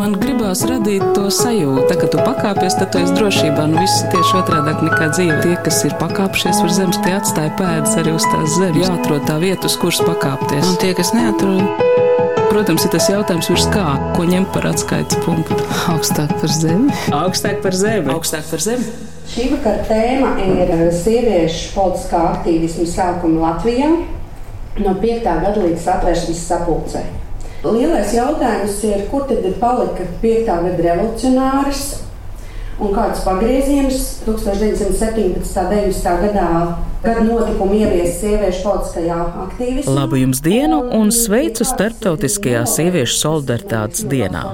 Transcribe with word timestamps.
Man 0.00 0.14
gribās 0.16 0.62
radīt 0.64 1.02
to 1.12 1.26
sajūtu, 1.28 1.92
ka 2.00 2.06
tu 2.08 2.22
pakāpies, 2.24 2.72
tad 2.78 2.88
tu 2.94 3.02
esi 3.02 3.12
drošībā. 3.18 3.66
Nu, 3.68 3.82
viss 3.82 4.06
tieši 4.08 4.38
otrādi 4.38 4.72
nekā 4.86 5.10
dzīve. 5.12 5.34
Tie, 5.44 5.52
kas 5.66 5.82
ir 5.84 5.92
pakāpšies 6.00 6.62
uz 6.64 6.78
zemes, 6.78 6.96
tie 7.04 7.12
atstāja 7.18 7.52
pēdas 7.58 7.98
arī 8.00 8.14
uz 8.16 8.24
tās 8.30 8.54
zemes. 8.54 8.80
Jāatrod 8.86 9.28
tā 9.28 9.36
vieta, 9.42 9.68
uz 9.68 9.76
kuras 9.82 10.00
pakāpties. 10.06 10.70
Un 10.70 10.80
tie, 10.80 10.94
kas 10.96 11.12
neatrod, 11.12 11.84
protams, 12.48 12.88
ir 12.88 12.94
tas 12.96 13.10
jautājums, 13.12 13.52
virs 13.52 13.68
kā, 13.76 13.84
ko 14.16 14.24
ņemt 14.32 14.48
par 14.56 14.70
atskaites 14.72 15.20
punktu. 15.26 15.60
Augstāk 15.92 16.32
par 16.40 16.56
zemi. 16.56 16.96
Augstāk 17.20 17.60
par 17.60 17.76
zemi. 17.76 18.16
Augstāk 18.16 18.48
par 18.48 18.64
zemi. 18.70 18.88
Šī 19.34 19.50
vakara 19.52 19.84
tēma 19.84 20.36
ir 20.48 20.76
eh, 20.78 20.86
sieviešu 20.96 21.74
politiskā 21.76 22.24
aktīvisma 22.38 22.88
sākuma 22.88 23.50
Latvijā 23.50 23.92
no 24.80 24.96
5. 25.04 25.26
gada 25.28 25.58
līdz 25.60 25.90
atvēršanas 25.98 26.46
sapulcei. 26.48 27.10
Lielais 27.60 28.14
jautājums 28.16 28.78
ir, 28.88 29.02
kur 29.10 29.26
tad 29.28 29.44
palika 29.60 30.06
5. 30.22 30.46
gada 30.48 30.84
revolucionāris 30.86 31.82
un 32.80 32.94
kāds 32.96 33.20
pagrieziens 33.20 33.98
1917. 34.24 35.26
un 35.36 35.44
19. 35.44 36.14
gadā 36.22 36.46
gada 37.02 37.24
notikumu 37.26 37.76
ievies 37.76 38.14
sieviešu 38.22 38.62
politiskajā 38.64 39.18
aktīvismā. 39.42 39.92
Labu 39.92 40.16
jums 40.22 40.40
dienu 40.44 40.78
un 40.96 41.12
sveicu 41.12 41.66
Startautiskajā 41.68 42.62
sieviešu 42.64 43.18
solidaritātes 43.18 44.06
dienā. 44.08 44.46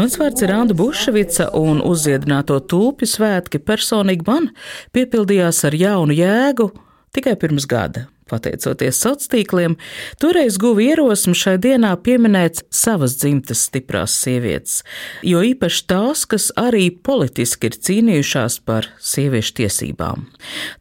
Mans 0.00 0.16
vārds 0.20 0.40
ir 0.40 0.54
Anna 0.56 0.76
Buševica 0.76 1.50
un 1.60 1.82
uzziedināto 1.84 2.56
tulpju 2.72 3.10
svētki 3.18 3.60
personīgi 3.60 4.24
man 4.28 4.48
piepildījās 4.96 5.60
ar 5.68 5.76
jaunu 5.76 6.16
jēgu 6.16 6.70
tikai 7.12 7.36
pirms 7.36 7.68
gada. 7.68 8.06
Pateicoties 8.30 9.00
sociāliem 9.00 9.18
tīkliem, 9.30 9.76
toreiz 10.20 10.58
guva 10.60 10.82
ierosmi 10.84 11.34
šai 11.36 11.56
dienā 11.62 11.92
pieminēt 12.04 12.64
savas 12.72 13.16
dzimtas 13.20 13.64
stiprās 13.68 14.14
sievietes, 14.22 14.80
jo 15.26 15.42
īpaši 15.44 15.84
tās, 15.90 16.24
kas 16.30 16.50
arī 16.58 16.88
politiski 16.90 17.70
ir 17.70 17.78
cīnījušās 17.86 18.60
par 18.66 18.88
sieviešu 19.02 19.56
tiesībām. 19.60 20.26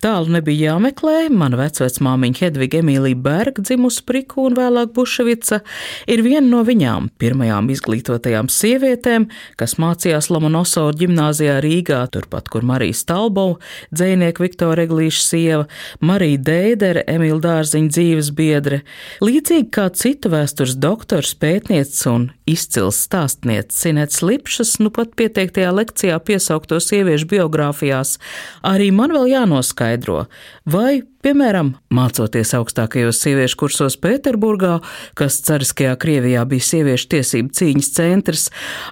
Tālu 0.03 0.33
nebija 0.37 0.73
jāmeklē, 0.73 1.29
mana 1.33 1.59
vecvecmāmiņa 1.59 2.43
Hedviga 2.43 2.81
Emīlija 2.83 3.19
Berga 3.19 3.63
dzimusi 3.65 4.05
Priku 4.07 4.47
un 4.49 4.57
vēlāk 4.57 4.93
Buševica 4.95 5.61
ir 6.09 6.23
viena 6.25 6.45
no 6.47 6.63
viņām, 6.67 7.11
pirmajām 7.21 7.69
izglītotajām 7.73 8.49
sievietēm, 8.51 9.29
kas 9.59 9.77
mācījās 9.81 10.31
Lomonosovu 10.33 10.95
ģimnāzijā 11.03 11.59
Rīgā, 11.63 12.01
turpat, 12.13 12.49
kur 12.51 12.65
Marija 12.67 12.97
Stalbova, 12.97 13.59
dzēnieka 13.93 14.45
Viktora 14.45 14.85
Eglīša 14.87 15.25
sieva, 15.25 15.67
Marija 16.05 16.41
Dēdere, 16.49 17.05
Emīlija 17.09 17.38
dārziņa 17.43 17.93
dzīves 17.95 18.31
biedre, 18.37 18.81
līdzīgi 19.23 19.69
kā 19.75 19.87
citu 19.95 20.31
vēstures 20.33 20.75
doktors, 20.79 21.33
pētnieks 21.39 22.01
un 22.11 22.29
izcils 22.49 22.99
stāstnieks 23.07 23.79
Sinets 23.79 24.23
Lipšas, 24.25 24.77
nu 24.83 24.91
pat 24.93 25.15
pieteiktajā 25.19 25.71
lekcijā 25.75 26.19
piesaukto 26.23 26.81
sieviešu 26.83 27.29
biogrāfijās, 27.33 28.17
arī 28.65 28.91
man 28.95 29.15
vēl 29.15 29.31
jānoskaidro, 29.33 30.25
vai 30.69 31.01
Piemēram, 31.19 31.73
mācoties 31.91 32.53
augstākajos 32.55 33.17
sieviešu 33.19 33.57
kursos 33.59 33.97
Pēterburgā, 33.99 34.77
kas 35.19 35.41
cariskajā 35.43 35.97
Krievijā 35.99 36.45
bija 36.47 36.63
sieviešu 36.63 37.09
tiesību 37.11 37.51
cīņas 37.59 37.89
centrs, 37.97 38.45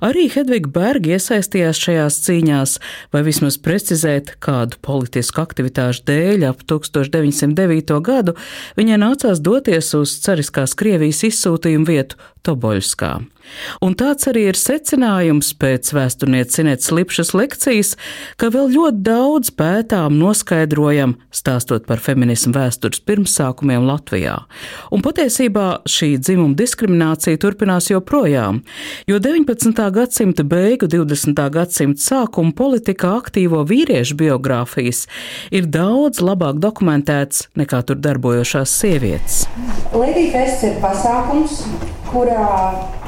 arī 0.03 0.25
Hedviga 0.33 0.67
Berga 0.75 1.15
iesaistījās 1.15 1.79
šajās 1.85 2.17
cīņās, 2.25 2.73
vai 3.15 3.23
vismaz 3.23 3.55
precizēt, 3.63 4.33
kādu 4.43 4.75
politisku 4.83 5.39
aktivitāšu 5.45 6.03
dēļ 6.11 6.43
ap 6.49 6.67
1909. 6.67 7.95
gadu 8.11 8.35
viņai 8.75 8.99
nācās 9.07 9.39
doties 9.39 9.95
uz 9.95 10.19
cariskās 10.27 10.75
Krievijas 10.75 11.23
izsūtījumu 11.31 11.87
vietu 11.87 12.19
Toboļskā. 12.43 13.15
Un 13.83 13.95
tāds 13.97 14.27
arī 14.29 14.47
ir 14.51 14.59
secinājums 14.59 15.53
pēc 15.59 15.91
vēsturnieces 15.95 16.61
Inētas 16.63 16.91
Lipšas 16.93 17.33
lekcijas, 17.37 17.93
ka 18.39 18.49
vēl 18.53 18.71
ļoti 18.75 19.03
daudz 19.05 19.51
pētām, 19.57 20.17
noskaidrojam, 20.19 21.15
stāstot 21.33 21.87
par 21.89 22.01
feminismu 22.03 22.53
vēstures 22.55 23.01
pirmsākumiem 23.07 23.85
Latvijā. 23.87 24.37
Un 24.93 25.03
patiesībā 25.05 25.67
šī 25.89 26.13
dzimuma 26.21 26.57
diskriminācija 26.57 27.39
turpinās 27.41 27.91
joprojām, 27.91 28.61
jo 29.09 29.19
19. 29.23 29.73
gadsimta 29.95 30.45
beigu, 30.47 30.89
20. 30.91 31.43
gadsimta 31.53 32.03
sākuma 32.03 32.55
politikā 32.57 33.13
aktīvo 33.21 33.63
vīriešu 33.67 34.17
biogrāfijas 34.19 35.05
ir 35.51 35.69
daudz 35.71 36.21
labāk 36.23 36.61
dokumentētas 36.63 37.47
nekā 37.59 37.83
tur 37.87 37.99
darbojošās 38.01 38.73
sievietes. 38.81 39.45
Lady 39.95 40.29
Fest 40.33 40.65
ir 40.67 40.77
pasākums, 40.83 41.61
kurā 42.11 42.47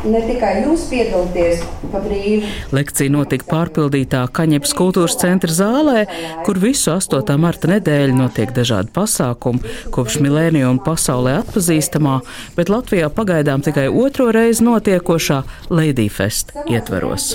ne 0.08 0.22
tikai 0.24 0.64
jūs 0.64 0.86
piedalāties 0.92 1.64
pa 1.92 2.02
brīvu. 2.04 2.48
Lekcija 2.76 3.12
notika 3.14 3.48
pārpildītā 3.50 4.22
Kaņepes 4.36 4.74
kultūras 4.78 5.18
centra 5.20 5.54
zālē, 5.54 6.06
kur 6.48 6.60
visu 6.62 6.94
8. 6.94 7.36
marta 7.42 7.72
nedēļu 7.72 8.18
notiek 8.18 8.54
dažādi 8.56 8.94
pasākumi, 8.96 9.64
kopš 9.96 10.20
milēnija 10.24 10.70
un 10.72 10.82
pasaulē 10.84 11.40
atpazīstamā, 11.44 12.20
bet 12.58 12.72
Latvijā 12.72 13.12
pagaidām 13.14 13.64
tikai 13.66 13.88
otro 13.90 14.30
reizi 14.36 14.66
notiekošā 14.68 15.42
Lady 15.74 16.10
Fest 16.14 16.54
ietveros. 16.70 17.34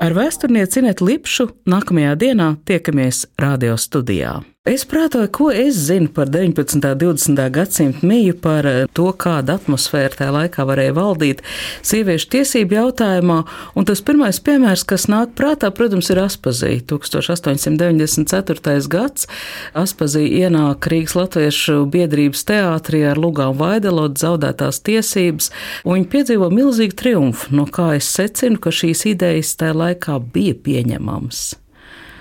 Ar 0.00 0.16
vēsturnieci 0.16 0.82
Inetu 0.84 1.08
Lipšu 1.10 1.50
nākamajā 1.70 2.16
dienā 2.20 2.54
tiekamies 2.68 3.26
radio 3.40 3.76
studijā. 3.80 4.40
Es 4.70 4.84
prātoju, 4.86 5.26
ko 5.34 5.48
es 5.50 5.74
zinu 5.88 6.06
par 6.14 6.28
19. 6.30 6.76
un 6.78 6.98
20. 6.98 7.40
gadsimtu 7.50 8.06
mīju, 8.06 8.36
par 8.38 8.66
eh, 8.70 8.84
to, 8.94 9.08
kāda 9.18 9.56
atmosfēra 9.58 10.14
tajā 10.14 10.30
laikā 10.36 10.62
varēja 10.68 10.92
valdīt 10.94 11.40
sieviešu 11.82 12.28
tiesību 12.30 12.76
jautājumā. 12.76 13.40
Un 13.74 13.88
tas 13.88 13.98
pirmais 14.06 14.38
piemērs, 14.46 14.84
kas 14.86 15.08
nāk 15.10 15.32
prātā, 15.34 15.72
protams, 15.74 16.12
ir 16.14 16.20
Aspazija. 16.22 16.84
1894. 16.86 18.86
gads 18.94 19.26
Aspazija 19.74 20.46
ienāk 20.46 20.86
Rīgas 20.92 21.16
Latviešu 21.18 21.80
biedrības 21.90 22.46
teātrī 22.46 23.02
ar 23.10 23.18
Lugām 23.18 23.58
Vaidelotu 23.58 24.22
zaudētās 24.22 24.78
tiesības, 24.86 25.50
un 25.82 25.98
viņi 25.98 26.06
piedzīvo 26.14 26.46
milzīgu 26.54 26.94
triumfu, 27.02 27.50
no 27.58 27.66
kā 27.66 27.96
es 27.98 28.06
secinu, 28.06 28.62
ka 28.62 28.70
šīs 28.70 29.02
idejas 29.16 29.50
tajā 29.58 29.74
laikā 29.82 30.20
bija 30.30 30.54
pieņemamas 30.62 31.58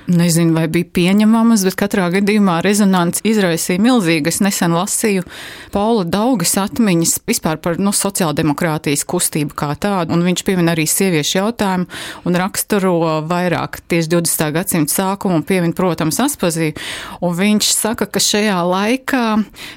nezinu, 0.09 0.53
vai 0.57 0.65
bija 0.71 0.87
pieņemamas, 0.95 1.63
bet 1.67 1.77
katrā 1.79 2.07
gadījumā 2.13 2.59
rezonants 2.65 3.23
izraisīja 3.27 3.81
milzīgu. 3.83 4.31
Es 4.31 4.41
nesen 4.43 4.73
lasīju 4.75 5.25
Paula 5.73 6.05
Daugas 6.07 6.55
atmiņas 6.59 7.19
vispār 7.29 7.59
par 7.63 7.79
nu, 7.81 7.93
sociāldemokrātijas 7.95 9.05
kustību 9.09 9.55
kā 9.59 9.71
tādu, 9.79 10.15
un 10.15 10.25
viņš 10.25 10.45
piemin 10.47 10.71
arī 10.73 10.87
sieviešu 10.89 11.39
jautājumu 11.39 11.89
un 12.29 12.39
raksturo 12.41 12.95
vairāk 13.29 13.81
tieši 13.91 14.13
20. 14.15 14.45
gadsimta 14.57 14.97
sākumu 14.97 15.39
un 15.39 15.47
piemin, 15.47 15.73
protams, 15.77 16.21
aspazīju. 16.25 16.77
Un 17.25 17.35
viņš 17.37 17.73
saka, 17.75 18.09
ka 18.09 18.23
šajā 18.23 18.59
laikā 18.65 19.25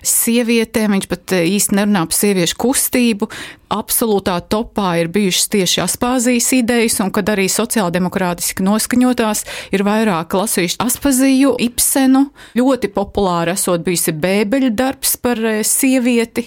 sievietēm, 0.07 0.97
viņš 0.97 1.11
pat 1.11 1.37
īsti 1.43 1.81
nerunā 1.81 2.07
par 2.09 2.19
sieviešu 2.19 2.61
kustību, 2.63 3.29
absolūtā 3.73 4.37
topā 4.53 4.97
ir 5.01 5.09
bijušas 5.13 5.49
tieši 5.53 5.83
Aspāzijas 5.87 6.51
idejas, 6.57 6.99
un 7.05 7.13
kad 7.15 7.31
arī 7.33 7.49
sociāldemokrātiski 7.51 8.65
noskaņotās 8.67 9.45
ir 9.73 9.85
vairāk 9.87 10.22
lasījuši 10.31 10.79
Aspaziju, 10.83 11.55
Ibsenu. 11.67 12.25
Ļoti 12.59 12.91
populāri 12.95 13.55
esot 13.57 13.85
bijusi 13.87 14.15
bēbeļu 14.15 14.71
darbs 14.79 15.17
par 15.23 15.41
eh, 15.41 15.63
sievieti 15.67 16.47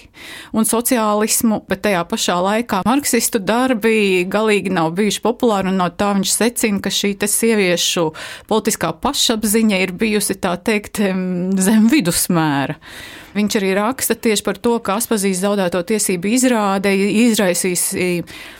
un 0.56 0.68
sociālismu, 0.68 1.62
bet 1.68 1.84
tajā 1.86 2.04
pašā 2.08 2.38
laikā 2.46 2.82
marksistu 2.86 3.40
darbi 3.42 4.24
galīgi 4.30 4.72
nav 4.74 4.94
bijuši 4.96 5.22
populāri, 5.24 5.72
un 5.72 5.80
no 5.82 5.90
tā 5.92 6.12
viņš 6.16 6.32
secina, 6.32 6.80
ka 6.82 6.92
šī 6.92 7.14
sieviešu 7.26 8.08
politiskā 8.48 8.92
pašapziņa 9.02 9.84
ir 9.84 9.94
bijusi 9.98 10.38
tā 10.40 10.56
teikt 10.62 11.02
zem 11.02 11.86
vidusmēra. 11.92 12.78
Viņš 13.36 13.56
arī 13.58 13.74
raksta 13.76 14.14
tieši 14.16 14.44
par 14.46 14.56
to, 14.56 14.78
ka 14.80 14.94
Aspazijas 14.96 15.42
zaudēto 15.42 15.82
tiesību 15.84 16.30
izrāde 16.32 16.94
izraisīs, 16.96 17.90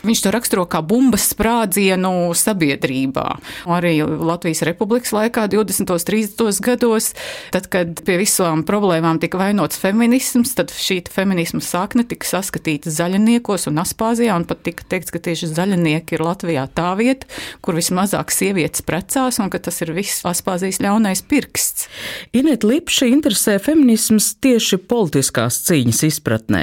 viņš 0.04 0.20
to 0.20 0.32
raksturo 0.34 0.66
kā 0.68 0.82
bumbas 0.84 1.30
sprādzienu 1.32 2.34
sabiedrībā. 2.36 3.24
Arī 3.72 3.94
Latvijas 4.04 4.60
republikas 4.68 5.14
laikā 5.16 5.46
20. 5.48 5.88
un 5.88 6.02
30. 6.10 6.60
gados, 6.66 7.08
tad, 7.54 7.70
kad 7.72 8.02
pie 8.04 8.18
visām 8.20 8.66
problēmām 8.68 9.16
tika 9.22 9.40
vainots 9.40 9.80
feminisms, 9.80 10.52
tad 10.58 10.74
šī 10.74 10.98
feminisma 11.12 11.62
sakne 11.64 12.04
tika 12.08 12.28
saskatīta 12.28 12.92
zaļniekos 12.92 13.68
un 13.70 13.80
Aspāzijā, 13.80 14.36
un 14.36 14.44
pat 14.48 14.60
tika 14.66 14.84
teikts, 14.92 15.14
ka 15.14 15.22
tieši 15.24 15.48
zaļnieki 15.54 16.18
ir 16.18 16.26
Latvijā 16.26 16.66
tā 16.76 16.92
vieta, 17.00 17.24
kur 17.64 17.78
vismazāk 17.78 18.34
sievietes 18.34 18.84
precās, 18.84 19.40
un 19.40 19.48
ka 19.52 19.62
tas 19.62 19.80
ir 19.86 19.94
viss 19.96 20.26
Aspāzijas 20.28 20.82
ļaunais 20.84 21.24
pirksts. 21.24 21.88
Inet 22.36 22.66
Lipša 22.66 23.08
interesē 23.08 23.56
feminisms 23.62 24.34
tieši 24.44 24.65
tieši 24.66 24.82
politiskās 24.90 25.60
cīņas 25.66 26.00
izpratnē, 26.08 26.62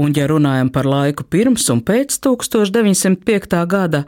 un, 0.00 0.12
ja 0.16 0.24
runājam 0.30 0.70
par 0.72 0.88
laiku 0.88 1.26
pirms 1.28 1.68
un 1.72 1.82
pēc 1.84 2.16
1905. 2.24 3.58
gada, 3.68 4.04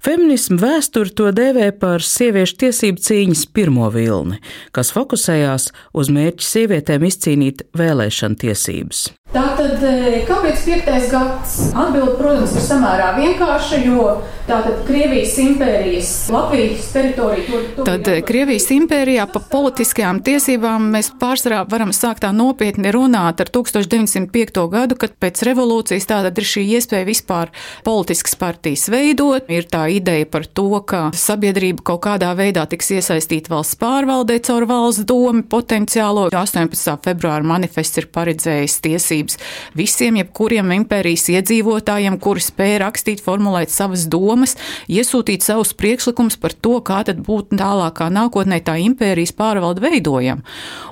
feminismu 0.00 0.56
vēsture 0.62 1.12
to 1.12 1.28
dēvē 1.32 1.72
par 1.78 2.00
sieviešu 2.00 2.56
tiesību 2.64 3.04
cīņas 3.04 3.44
pirmo 3.52 3.90
vilni, 3.92 4.40
kas 4.72 4.94
fokusējās 4.96 5.70
uz 5.92 6.08
mērķi 6.08 6.48
sievietēm 6.48 7.04
izcīnīt 7.04 7.68
vēlēšana 7.76 8.40
tiesības. 8.40 9.08
Tātad, 9.28 9.82
e, 9.84 10.22
kāpēc 10.24 10.62
piektais 10.64 11.10
gads? 11.12 11.56
Atbilde, 11.76 12.14
protams, 12.16 12.54
ir 12.56 12.62
samērā 12.64 13.10
vienkārša, 13.18 13.80
jo 13.84 14.04
tātad 14.48 14.78
Krievijas 14.86 15.34
impērijas 15.42 16.12
Latvijas 16.32 16.86
teritorija 16.94 17.44
tur 17.44 17.58
ir. 17.60 17.66
Tad 17.84 18.08
e, 18.08 18.14
Krievijas 18.24 18.70
impērijā 18.72 19.26
pa 19.28 19.42
politiskajām 19.52 20.22
tiesībām 20.24 20.86
mēs 20.94 21.10
pārsvarā 21.20 21.58
varam 21.68 21.92
sākt 21.92 22.22
tā 22.24 22.30
nopietni 22.32 22.88
runāt 22.94 23.42
ar 23.44 23.52
1905. 23.52 24.62
gadu, 24.72 24.96
kad 24.96 25.12
pēc 25.20 25.44
revolūcijas 25.50 26.08
tātad 26.08 26.40
ir 26.40 26.48
šī 26.48 26.64
iespēja 26.78 27.10
vispār 27.10 27.52
politiskas 27.84 28.32
partijas 28.40 28.86
veidot. 28.88 29.44
Ir 29.52 29.68
tā 29.68 29.84
ideja 29.92 30.24
par 30.32 30.48
to, 30.48 30.70
ka 30.88 31.02
sabiedrība 31.12 31.84
kaut 31.92 32.06
kādā 32.08 32.32
veidā 32.38 32.64
tiks 32.64 32.94
iesaistīta 32.96 33.52
valsts 33.52 33.76
pārvaldē 33.76 34.40
caur 34.48 34.64
valsts 34.72 35.04
domu 35.04 35.44
potenciālo. 35.44 36.30
18. 36.32 36.96
februāra 37.04 37.44
manifests 37.44 38.00
ir 38.00 38.08
paredzējis 38.16 38.80
tiesību 38.88 39.17
tiesības 39.18 39.38
visiem, 39.76 40.18
jebkuriem 40.18 40.72
impērijas 40.78 41.28
iedzīvotājiem, 41.32 42.18
kuri 42.20 42.42
spēja 42.42 42.82
rakstīt, 42.84 43.22
formulēt 43.22 43.70
savas 43.70 44.06
domas, 44.10 44.56
iesūtīt 44.88 45.42
savus 45.42 45.74
priekšlikumus 45.74 46.38
par 46.38 46.52
to, 46.52 46.80
kā 46.80 47.02
tad 47.04 47.20
būtu 47.26 47.58
tālākā 47.58 48.08
nākotnē 48.10 48.60
tā 48.64 48.78
impērijas 48.78 49.32
pārvalde 49.32 49.82
veidojama. 49.82 50.42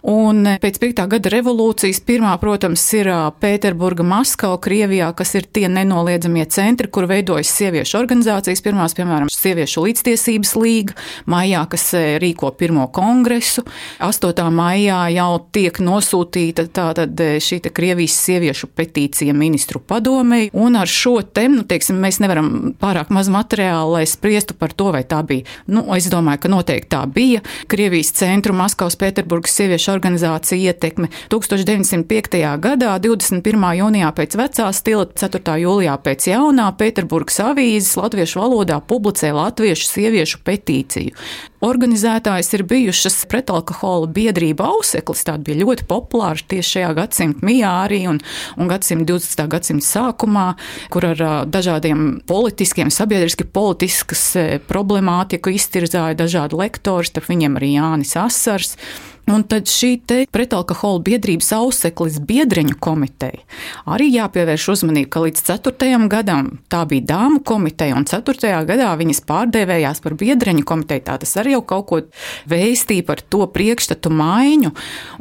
Un 0.07 0.47
e, 0.47 0.57
pēc 0.63 0.79
5. 0.83 1.07
gada 1.17 1.33
revolūcijas 1.33 2.01
pirmā, 2.07 2.37
protams, 2.41 2.85
ir 2.95 3.11
Pēterburga, 3.41 4.05
Maskava, 4.07 4.59
Krievijā, 4.63 5.13
kas 5.17 5.35
ir 5.35 5.47
tie 5.47 5.67
nenoliedzamie 5.69 6.47
centri, 6.51 6.89
kur 6.89 7.09
veidojas 7.11 7.51
sieviešu 7.57 7.99
organizācijas. 8.01 8.63
Pirmās, 8.67 8.95
piemēram, 8.97 9.31
Sieviešu 9.37 9.83
līdztiesības 9.85 10.55
līga, 10.59 10.95
maijā, 11.31 11.61
kas 11.71 11.91
rīko 12.23 12.51
pirmo 12.59 12.87
kongresu. 12.95 13.67
8. 14.03 14.47
maijā 14.55 15.01
jau 15.15 15.31
tiek 15.55 15.79
nosūtīta 15.83 16.67
tātad 16.75 17.21
šī 17.43 17.61
Krievijas 17.77 18.16
sieviešu 18.17 18.69
petīcija 18.77 19.35
ministru 19.37 19.81
padomei, 19.81 20.49
un 20.57 20.77
ar 20.79 20.91
šo 20.91 21.19
tēmu, 21.23 21.61
nu, 21.61 21.65
teiksim, 21.69 21.99
mēs 22.03 22.21
nevaram 22.23 22.73
pārāk 22.81 23.13
maz 23.15 23.31
materiālu, 23.33 23.97
lai 23.97 24.05
spriestu 24.09 24.57
par 24.59 24.75
to, 24.77 24.91
vai 24.95 25.03
tā 25.09 25.23
bija. 25.27 25.47
Nu, 25.71 25.85
es 25.97 26.09
domāju, 26.13 26.45
ka 26.45 26.53
noteikti 26.53 26.91
tā 26.95 27.03
bija. 27.11 27.43
Krievijas 27.71 28.13
centru 28.17 28.57
Maskavas 28.57 28.99
Pēterburgas 29.01 29.57
sieviešu 29.57 29.93
organizācija 29.95 30.73
ietekme 30.73 31.11
1905. 31.33 32.41
gadā, 32.63 32.97
21. 33.03 33.67
jūnijā 33.81 34.13
pēc 34.17 34.39
vecā 34.41 34.71
stila, 34.77 35.09
4. 35.13 35.59
jūlijā 35.63 35.97
pēc 36.05 36.31
jaunā 36.33 36.71
Pēterburgas 36.79 37.41
avīzes 37.45 37.97
latviešu 38.01 38.43
valodā 38.43 38.81
publicē 38.81 39.33
latviešu 39.37 39.91
sieviešu 39.93 40.43
petīciju. 40.47 41.15
Organizētājs 41.65 42.51
ir 42.53 42.65
bijušas 42.69 43.23
pretalkohola 43.31 44.11
biedrība 44.13 44.69
Auseklis, 44.75 45.25
tāda 45.25 45.47
bija 45.47 45.63
ļoti 45.63 45.87
populāra 45.89 46.45
tieši 46.53 46.77
šajā 46.77 46.91
gadsimta 46.99 47.47
mijā 47.47 47.73
arī 47.87 48.03
un, 48.11 48.21
un 48.61 48.69
gadsimta 48.69 49.09
20. 49.15 49.47
gadsimta 49.55 49.87
sākumā, 49.87 50.47
kur 50.93 51.09
ar 51.09 51.25
dažādiem 51.49 52.21
politiskiem, 52.29 52.93
sabiedriski 52.93 53.49
politiskas 53.49 54.29
problemātiku 54.69 55.55
iztirzāja 55.57 56.19
dažādi 56.19 56.61
lektori, 56.61 57.09
starp 57.09 57.33
viņiem 57.33 57.57
arī 57.57 57.77
Jānis 57.79 58.17
Asars. 58.21 58.77
Un 59.27 59.43
tad 59.43 59.67
šī 59.67 59.97
pretalkohola 60.31 61.01
biedrības 61.03 61.49
auseklis 61.57 62.21
biedreņu 62.23 62.77
komiteja 62.79 63.43
arī 63.91 64.07
jāpievērš 64.15 64.67
uzmanība, 64.71 65.09
ka 65.17 65.23
līdz 65.25 65.41
4. 65.49 65.97
gadam 66.13 66.53
tā 66.71 66.85
bija 66.87 67.09
dāmu 67.11 67.41
komiteja, 67.47 67.97
un 67.99 68.07
4. 68.07 68.53
gadā 68.69 68.93
viņas 69.01 69.25
pārdēvējās 69.27 70.03
par 70.05 70.15
biedreņu 70.21 70.63
komiteju. 70.67 71.03
Tā 71.09 71.17
tas 71.23 71.35
arī 71.43 71.57
jau 71.57 71.63
kaut 71.67 71.87
ko 71.91 71.99
vēstīja 72.51 73.07
par 73.09 73.23
to 73.23 73.49
priekšstatu 73.51 74.13
maiņu. 74.15 74.71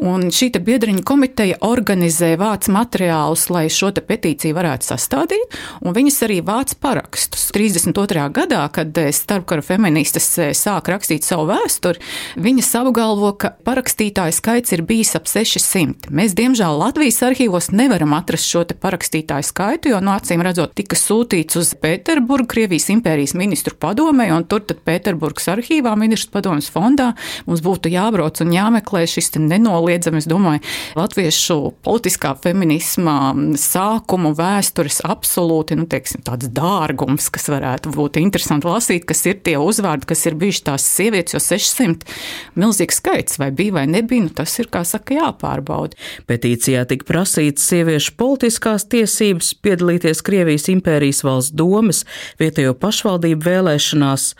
Un 0.06 0.30
šī 0.30 0.52
biedreņu 0.54 1.02
komiteja 1.08 1.58
organizē 1.66 2.36
vāc 2.38 2.70
materiālus, 2.70 3.48
lai 3.50 3.66
šo 3.74 3.90
petīciju 3.96 4.54
varētu 4.54 4.90
sastādīt, 4.92 5.58
un 5.82 5.98
viņas 5.98 6.22
arī 6.28 6.42
vāc 6.46 6.76
parakstus. 6.78 7.48
32. 7.56 8.30
gadā, 8.38 8.62
kad 8.70 8.94
starpkara 8.94 9.66
feministas 9.66 10.30
sāk 10.54 10.94
rakstīt 10.94 11.26
savu 11.26 11.50
vēsturi, 11.50 12.06
viņas 12.38 12.74
apgalvo, 12.84 13.34
ka 13.40 13.56
paraksts 13.66 13.95
parakstītāju 13.96 14.34
skaits 14.36 14.74
ir 14.76 14.82
bijis 14.84 15.16
ap 15.16 15.28
600. 15.30 16.10
Mēs, 16.12 16.34
diemžēl, 16.36 16.76
Latvijas 16.76 17.22
arhīvos 17.24 17.72
nevaram 17.72 18.14
atrast 18.14 18.50
šo 18.50 18.66
parakstītāju 18.66 19.46
skaitu, 19.46 19.90
jo, 19.94 20.00
no 20.04 20.12
acīm 20.16 20.42
redzot, 20.44 20.74
tika 20.76 20.96
sūtīts 20.96 21.56
uz 21.56 21.74
Pēterburgu, 21.80 22.48
Krievijas 22.52 22.90
impērijas 22.92 23.36
ministru 23.38 23.76
padomē, 23.80 24.28
un 24.36 24.44
tur 24.44 24.66
tad 24.68 24.82
Pēterburgas 24.86 25.48
arhīvā, 25.54 25.96
ministru 25.96 26.34
padomas 26.34 26.68
fondā 26.72 27.14
mums 27.48 27.64
būtu 27.64 27.92
jābrauc 27.94 28.42
un 28.44 28.52
jāmeklē 28.52 29.06
šis 29.08 29.32
nenoliedzami, 29.40 30.20
es 30.20 30.28
domāju, 30.28 30.64
latviešu 31.00 31.58
politiskā 31.86 32.34
feminisma 32.44 33.32
sākumu 33.60 34.34
vēstures 34.36 35.02
absolūti, 35.08 35.80
nu, 35.80 35.88
teiksim, 35.88 36.26
tāds 36.26 36.52
dārgums, 36.52 37.30
kas 37.32 37.48
varētu 37.54 37.96
būt 37.96 38.20
interesanti 38.20 38.68
lasīt, 38.68 39.08
kas 39.08 39.24
ir 39.30 39.40
tie 39.46 39.56
uzvārdi, 39.62 40.10
kas 40.10 40.26
ir 40.28 40.40
bijuši 40.42 40.66
tās 40.72 40.90
sievietes, 40.98 41.38
jo 41.38 41.44
600 41.44 42.60
milzīgs 42.60 43.00
skaits 43.00 43.40
vai 43.40 43.52
bija 43.56 43.78
vai 43.78 43.85
vai 43.86 44.02
nebija, 44.02 44.24
nu 44.24 44.30
tas 44.34 44.54
ir, 44.60 44.70
kā 44.72 44.84
saka, 44.86 45.16
jāpārbauda. 45.16 45.96
Petīcijā 46.28 46.86
tika 46.90 47.06
prasīts 47.08 47.66
sieviešu 47.70 48.16
politiskās 48.18 48.88
tiesības 48.90 49.54
piedalīties 49.62 50.24
Krievijas 50.26 50.68
impērijas 50.70 51.24
valsts 51.24 51.56
domas, 51.56 52.06
vietējo 52.40 52.74
pašvaldību 52.74 53.46
vēlēšanās, 53.46 54.34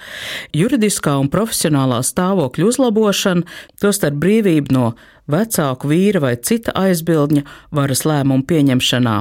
juridiskā 0.54 1.18
un 1.22 1.30
profesionālā 1.30 2.02
stāvokļa 2.04 2.70
uzlabošana, 2.72 3.46
tostarp 3.82 4.18
brīvību 4.22 4.74
no 4.74 4.94
vecāku 5.32 5.90
vīra 5.90 6.22
vai 6.24 6.34
cita 6.38 6.74
aizbildņa 6.78 7.44
varas 7.76 8.04
lēmumu 8.06 8.46
pieņemšanā. 8.48 9.16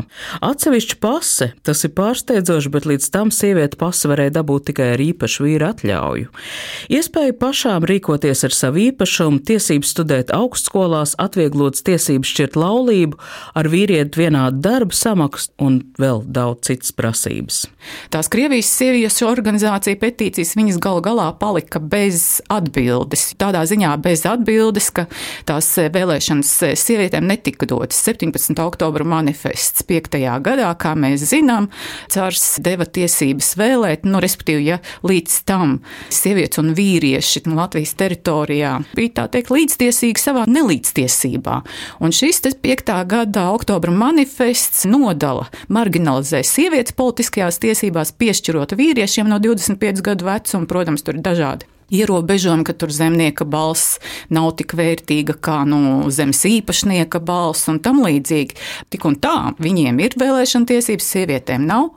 Atsevišķa 0.44 0.98
pase, 1.00 1.50
tas 1.64 1.84
ir 1.86 1.94
pārsteidzoši, 1.96 2.72
bet 2.74 2.88
līdz 2.88 3.08
tam 3.14 3.32
sieviete 3.34 3.78
pase 3.80 4.10
varēja 4.10 4.36
dabūt 4.38 4.68
tikai 4.70 4.90
ar 4.94 5.02
īpašu 5.04 5.46
vīra 5.46 5.72
atļauju. 5.74 6.30
Iespēja 6.92 7.36
pašām 7.40 7.86
rīkoties 7.88 8.44
ar 8.46 8.56
savu 8.56 8.82
īpašumu, 8.88 9.42
tiesības 9.48 9.94
studēt 9.96 10.32
augstskolās, 10.34 11.16
atvieglotas 11.20 11.84
tiesības 11.86 12.32
šķirt 12.34 12.58
laulību, 12.60 13.20
ar 13.56 13.70
vīrieti 13.72 14.24
vienādu 14.24 14.60
darbu 14.64 14.96
samaksu 14.96 15.52
un 15.62 15.80
vēl 16.00 16.24
daudz 16.26 16.68
citas 16.68 16.92
prasības. 16.96 17.64
Tās 18.12 18.30
Krievijas 18.32 18.70
sieviešu 18.72 19.26
organizācija 19.28 19.98
petīcijas 20.00 20.54
viņas 20.56 20.80
gal 20.82 21.00
galā 21.04 21.28
palika 21.38 21.80
bez 21.80 22.40
atbildes. 22.52 23.30
Tādā 23.40 23.64
ziņā 23.68 23.92
bez 24.04 24.24
atbildes, 24.28 24.90
ka 24.94 25.06
tās 25.48 25.68
vēlēšanas 25.94 26.50
sievietēm 26.80 27.26
netika 27.28 27.68
dotas. 27.68 28.00
17. 28.04 28.54
oktobra 28.64 29.06
manifests 29.08 29.84
5. 29.88 30.18
gadā, 30.44 30.70
kā 30.80 30.94
mēs 30.98 31.24
zinām, 31.30 31.70
cars 32.12 32.58
deva 32.64 32.86
tiesības 32.86 33.54
vēlēt, 33.60 34.06
nu, 34.08 34.20
respektīvi, 34.22 34.66
ja 34.72 34.80
līdz 35.06 35.40
tam 35.48 35.78
sievietes 36.12 36.60
un 36.62 36.72
vīrieši 36.76 37.44
nu, 37.48 37.58
Latvijas 37.58 37.94
teritorijā 38.00 38.76
bija 38.96 39.14
tā 39.20 39.26
teikt 39.36 39.52
līdztiesīgi 39.54 40.22
savā 40.22 40.46
nelīdztiesībā. 40.50 41.60
Un 42.04 42.14
šis 42.14 42.42
5. 42.44 42.94
gada 43.10 43.48
oktobra 43.54 43.94
manifests 43.94 44.84
nodala, 44.90 45.48
marginalizē 45.72 46.42
sievietes 46.46 46.96
politiskajās 46.98 47.60
tiesībās, 47.62 48.14
piešķirot 48.18 48.76
vīriešiem 48.78 49.30
no 49.30 49.40
25 49.42 50.04
gadu 50.04 50.28
vecuma, 50.28 50.68
protams, 50.70 51.06
tur 51.06 51.18
ir 51.18 51.24
dažādi 51.24 51.73
ierobežojumi, 51.94 52.66
ka 52.66 52.74
tur 52.76 52.92
zemnieka 52.94 53.46
balss 53.48 53.98
nav 54.34 54.52
tik 54.58 54.74
vērtīga 54.78 55.36
kā 55.44 55.60
nu, 55.68 56.10
zemes 56.14 56.42
īpašnieka 56.48 57.20
balss 57.24 57.68
un 57.70 57.80
tam 57.84 58.02
līdzīgi. 58.04 58.58
Tik 58.92 59.06
un 59.08 59.18
tā 59.22 59.54
viņiem 59.62 60.00
ir 60.04 60.16
vēlēšana 60.20 60.68
tiesības, 60.70 61.10
sievietēm 61.14 61.66
nav. 61.68 61.90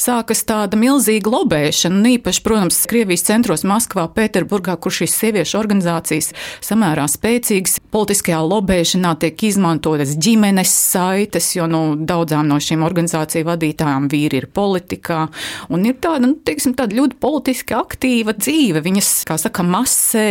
Sākas 0.00 0.44
tāda 0.48 0.78
milzīga 0.80 1.30
lobēšana, 1.32 2.00
un 2.00 2.10
īpaši, 2.14 2.42
protams, 2.44 2.80
Krievijas 2.90 3.26
centros 3.28 3.66
Maskavā, 3.68 4.08
Pēterburgā, 4.16 4.76
kur 4.82 4.94
šīs 4.94 5.14
sieviešu 5.20 5.58
organizācijas 5.60 6.32
samērā 6.64 7.06
spēcīgas 7.10 7.78
politiskajā 7.92 8.40
lobēšanā 8.46 9.14
tiek 9.22 9.46
izmantotas 9.48 10.16
ģimenes 10.22 10.72
saites, 10.72 11.52
jo 11.56 11.68
nu, 11.70 11.82
daudzām 11.96 12.48
no 12.48 12.58
šīm 12.62 12.84
organizāciju 12.86 13.48
vadītājām 13.50 14.08
vīri 14.12 14.42
ir 14.42 14.48
politikā, 14.54 15.26
un 15.72 15.86
ir 15.88 15.98
tāda, 16.02 16.24
nu, 16.26 16.36
teiksim, 16.46 16.76
tāda 16.78 16.96
ļoti 16.98 17.18
politiski 17.22 17.76
aktīva 17.76 18.36
dzīve. 18.38 18.82
Viņas, 18.84 19.12
kā 19.28 19.38
saka, 19.42 19.64
masē 19.66 20.26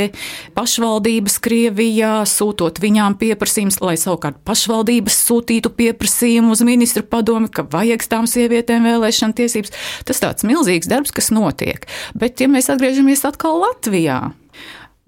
pašvaldības 0.58 1.38
Krievijā, 1.44 2.14
sūtot 2.30 2.82
viņām 2.84 3.18
pieprasījumus, 3.22 3.82
lai 3.84 3.96
savukārt 4.02 4.42
pašvaldības 4.48 5.22
sūtītu 5.28 5.74
pieprasījumu 5.78 6.56
uz 6.56 6.66
ministru 6.68 7.06
padomi, 7.08 7.52
ka 7.52 7.68
vajag 7.72 8.08
tām 8.12 8.30
sievietēm 8.30 8.88
vēlēšana 8.90 9.38
tiesības. 9.38 9.76
Tas 10.08 10.24
tāds 10.24 10.48
milzīgs 10.48 10.90
darbs, 10.92 11.14
kas 11.16 11.32
notiek. 11.34 11.88
Bet, 12.18 12.42
ja 12.44 12.52
mēs 12.52 12.72
atgriežamies 12.74 13.26
atkal 13.28 13.62
Latvijā, 13.62 14.32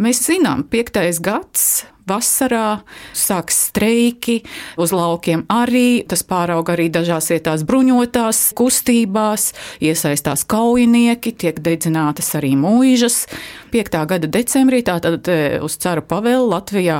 Mēs 0.01 0.23
zinām, 0.25 0.63
piektais 0.65 1.19
gads 1.21 1.83
vasarā, 2.09 2.83
sāks 3.15 3.59
streiki, 3.69 4.41
uz 4.81 4.93
laukiem 4.95 5.45
arī, 5.51 6.03
tas 6.07 6.23
pārauga 6.27 6.75
arī 6.75 6.89
dažās 6.93 7.29
vietās 7.31 7.63
bruņotās 7.67 8.41
kustībās, 8.57 9.51
iesaistās 9.83 10.45
kaujinieki, 10.49 11.35
tiek 11.45 11.61
dedzinātas 11.63 12.33
arī 12.39 12.53
mūžas. 12.59 13.23
5. 13.73 13.95
gada 14.09 14.29
decembrī 14.29 14.83
tātad 14.85 15.27
e, 15.31 15.37
uz 15.63 15.77
Cara 15.81 16.03
pavēlu 16.05 16.51
Latvijā 16.51 16.99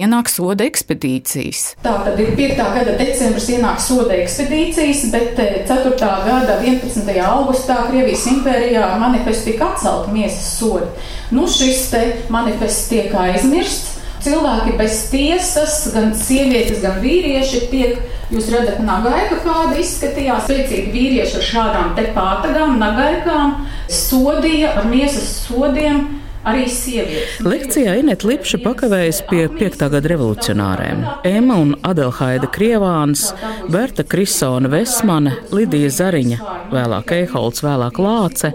ienāk 0.00 0.30
soda 0.32 0.64
ekspedīcijas. 0.64 1.74
Tā 1.84 1.98
tad 2.06 2.20
ir 2.22 2.32
5. 2.38 2.62
gada 2.78 2.94
decembris 3.00 3.50
ienāk 3.52 3.82
soda 3.84 4.16
ekspedīcijas, 4.16 5.04
bet 5.12 5.34
4. 5.68 5.92
E, 5.92 6.12
gada 6.28 6.60
11. 6.62 7.12
augustā 7.26 7.82
Krievijas 7.90 8.24
impērijā 8.30 8.86
manifesti 9.02 9.52
tika 9.52 9.74
atcelta 9.74 10.14
miesas 10.14 10.54
sodi. 10.56 10.88
Nu, 11.34 11.44
šis 11.50 11.90
manifests 12.32 12.88
tiek 12.88 13.12
aizmirsts 13.18 13.93
cilvēki 14.24 14.74
bez 14.80 14.98
tiesas, 15.12 15.78
gan 15.94 16.12
sievietes, 16.18 16.80
gan 16.82 16.98
vīrieši 17.04 17.62
tiek, 17.70 18.02
jūs 18.32 18.50
redzat, 18.52 18.80
nagaika 18.84 19.40
kāda 19.44 19.78
izskatījās, 19.82 20.48
spēcīgi 20.48 20.92
vīrieši 20.94 21.38
ar 21.40 21.48
šādām 21.50 21.94
te 21.98 22.08
pātagām, 22.16 22.78
nagaikām, 22.80 23.56
sodīja 23.92 24.74
ar 24.80 24.88
miesas 24.90 25.30
sodiem 25.44 26.23
arī 26.44 26.64
sievietes. 26.68 27.40
Lekcijā 27.44 27.94
Inete 28.00 28.28
Lipša 28.28 28.60
pakavējas 28.64 29.20
pie 29.30 29.46
5. 29.48 29.86
gada 29.92 30.08
revolucionāriem. 30.12 31.04
Ema 31.28 31.56
un 31.60 31.74
Adelhaida 31.86 32.48
Krievāns, 32.52 33.30
Berta 33.72 34.04
Krisona 34.04 34.68
Vesmane, 34.72 35.32
Lidija 35.54 35.90
Zariņa, 35.92 36.38
vēlāk 36.72 37.14
Eiholts, 37.16 37.64
vēlāk 37.64 38.00
Lāce, 38.02 38.52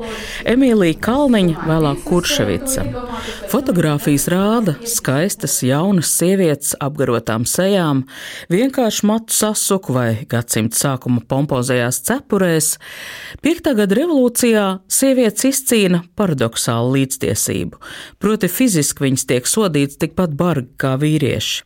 Emīlija 0.50 1.00
Kalniņa, 1.02 1.66
vēlāk 1.70 2.04
Kurševica. 2.06 2.86
Fotogrāfijas 3.50 4.28
rāda 4.30 4.76
skaistas 4.86 5.60
jaunas 5.66 6.12
sievietes 6.20 6.76
apgarotām 6.80 7.48
sejām, 7.50 8.06
vienkārši 8.54 9.08
matu 9.10 9.34
sasuku 9.34 9.96
vai 9.98 10.10
gadsimta 10.30 10.78
sākuma 10.78 11.26
pompozajās 11.26 12.04
cepurēs. 12.06 12.76
5. 13.46 13.74
gada 13.82 13.98
revolūcijā 13.98 14.68
sievietes 14.92 15.50
izcīna 15.50 16.04
paradoxālu 16.20 17.00
līdztiesību 17.00 17.79
proti 18.20 18.50
fiziski 18.52 19.06
viņas 19.08 19.28
tiek 19.30 19.50
sodītas 19.50 20.00
tikpat 20.02 20.36
bargi 20.40 20.72
kā 20.80 20.96
vīrieši. 21.02 21.66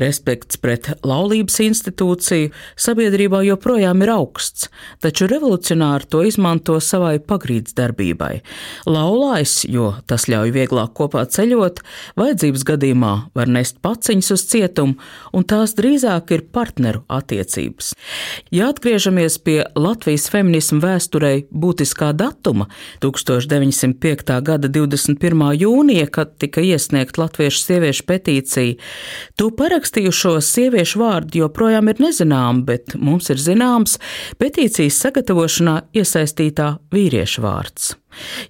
Respekts 0.00 0.58
pret 0.62 0.90
laulības 1.06 1.58
institūciju 1.64 2.50
sabiedrībā 2.80 3.42
joprojām 3.46 4.02
ir 4.04 4.12
augsts, 4.14 4.68
taču 5.02 5.28
revolucionāri 5.30 6.08
to 6.12 6.22
izmanto 6.26 6.78
savai 6.82 7.18
pagrīdes 7.22 7.76
darbībai. 7.78 8.40
Laulājs, 8.88 9.62
jo 9.70 9.92
tas 10.10 10.28
ļauj 10.30 10.52
vieglāk 10.54 10.94
kopā 10.98 11.24
ceļot, 11.30 11.82
vajadzības 12.20 12.66
gadījumā 12.72 13.12
var 13.38 13.50
nest 13.52 13.80
paciņas 13.84 14.32
uz 14.36 14.46
cietumu, 14.52 14.98
un 15.32 15.46
tās 15.48 15.76
drīzāk 15.78 16.34
ir 16.36 16.46
partneru 16.54 17.04
attiecības. 17.12 17.92
Ja 18.54 18.70
atgriežamies 18.72 19.38
pie 19.44 19.58
Latvijas 19.78 20.28
feminismu 20.32 20.82
vēsturei 20.82 21.46
būtiskā 21.50 22.12
datuma, 22.16 22.68
1905. 23.04 24.34
gada 24.44 24.70
21. 24.72 25.44
jūnija, 25.62 26.08
kad 26.12 26.36
tika 26.42 26.64
iesniegta 26.64 27.24
Latviešu 27.24 27.62
sieviešu 27.66 28.06
petīcija, 28.08 28.78
Parakstījušo 29.62 30.40
sieviešu 30.42 30.98
vārdu 30.98 31.38
joprojām 31.44 31.86
ir 31.92 32.00
nezināmi, 32.02 32.64
bet 32.66 32.96
mums 32.98 33.30
ir 33.30 33.38
zināms 33.38 33.94
petīcijas 34.42 34.98
sagatavošanā 35.04 35.76
iesaistītā 35.94 36.66
vīriešu 36.90 37.44
vārds. 37.44 37.92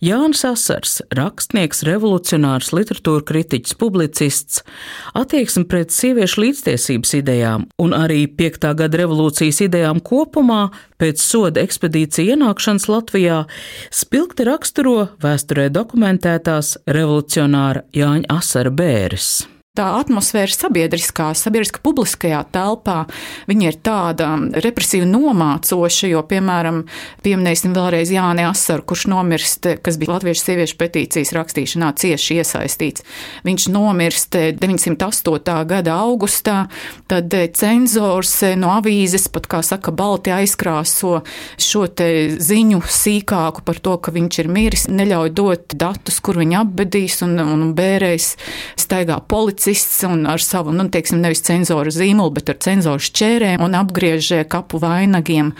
Jānis 0.00 0.40
Asars, 0.49 0.95
rakstnieks, 1.12 1.85
revolucionārs, 1.85 2.73
literatūra 2.73 3.26
kritiķis, 3.28 3.76
publicists, 3.76 4.64
attieksme 5.12 5.66
pret 5.69 5.92
sieviešu 5.92 6.47
līdztiesības 6.47 7.14
idejām 7.21 7.69
un 7.83 7.92
arī 7.92 8.25
5. 8.40 8.73
gada 8.81 9.04
revolūcijas 9.04 9.61
idejām 9.69 10.00
kopumā 10.00 10.64
pēc 10.97 11.21
soda 11.21 11.61
ekspedīcija 11.61 12.38
ienākšanas 12.38 12.88
Latvijā 12.88 13.42
spilgti 13.92 14.49
raksturo 14.49 15.11
vēsturē 15.21 15.69
dokumentētās 15.76 16.78
revolucionāra 16.88 17.85
Jāņa 17.92 18.33
Asara 18.40 18.73
bēres. 18.73 19.42
Tā 19.72 19.86
atmosfēra 19.96 20.52
sabiedriskā, 20.52 21.30
sabiedriskā 21.32 21.80
publiskajā 21.80 22.42
telpā, 22.52 23.06
viņa 23.48 23.70
ir 23.70 23.76
tāda 23.80 24.26
represīva 24.60 25.06
nomācoša, 25.08 26.10
jo, 26.10 26.20
piemēram, 26.28 26.82
pieminēsim 27.24 27.72
vēlreiz 27.72 28.12
Jāni 28.12 28.44
Asaru, 28.44 28.84
kurš 28.90 29.06
nomirst, 29.08 29.70
kas 29.80 29.96
bija 29.96 30.12
Latviešu 30.12 30.44
sieviešu 30.44 30.76
petīcijas 30.76 31.32
rakstīšanā 31.32 31.88
cieši 32.02 32.36
iesaistīts. 32.42 33.06
Viņš 33.48 33.66
nomirst 33.72 34.36
908. 34.60 35.56
gada 35.72 35.96
augustā, 36.02 36.66
tad 37.08 37.32
cenzors 37.56 38.34
no 38.60 38.74
avīzes 38.74 39.24
pat, 39.32 39.48
kā 39.56 39.62
saka, 39.64 39.88
balti 39.88 40.36
aizkrāso 40.36 41.22
šo 41.56 41.86
te 41.88 42.10
ziņu 42.36 42.82
sīkāku 42.84 43.64
par 43.64 43.80
to, 43.80 43.96
ka 43.96 44.12
viņš 44.12 44.42
ir 44.44 44.52
miris, 44.52 44.86
neļauj 44.92 45.32
dot 45.40 45.80
datus, 45.80 46.20
kur 46.20 46.44
viņu 46.44 46.60
apbedīs 46.60 47.22
un, 47.24 47.38
un 47.40 47.66
bērēs 47.80 48.34
staigā 48.76 49.22
policija 49.32 49.60
policists 49.62 50.02
un 50.02 50.26
ar 50.26 50.40
savu, 50.40 50.73
nu, 50.73 50.88
teiksim, 50.90 51.21
nevis 51.23 51.42
cenzora 51.47 51.90
zīmolu, 51.90 52.35
bet 52.35 52.50
ar 52.50 52.57
cenzoru 52.59 52.99
šķērēm 52.99 53.62
un 53.62 53.76
apgriež 53.78 54.45
kapu 54.50 54.81
vainagiem. 54.83 55.52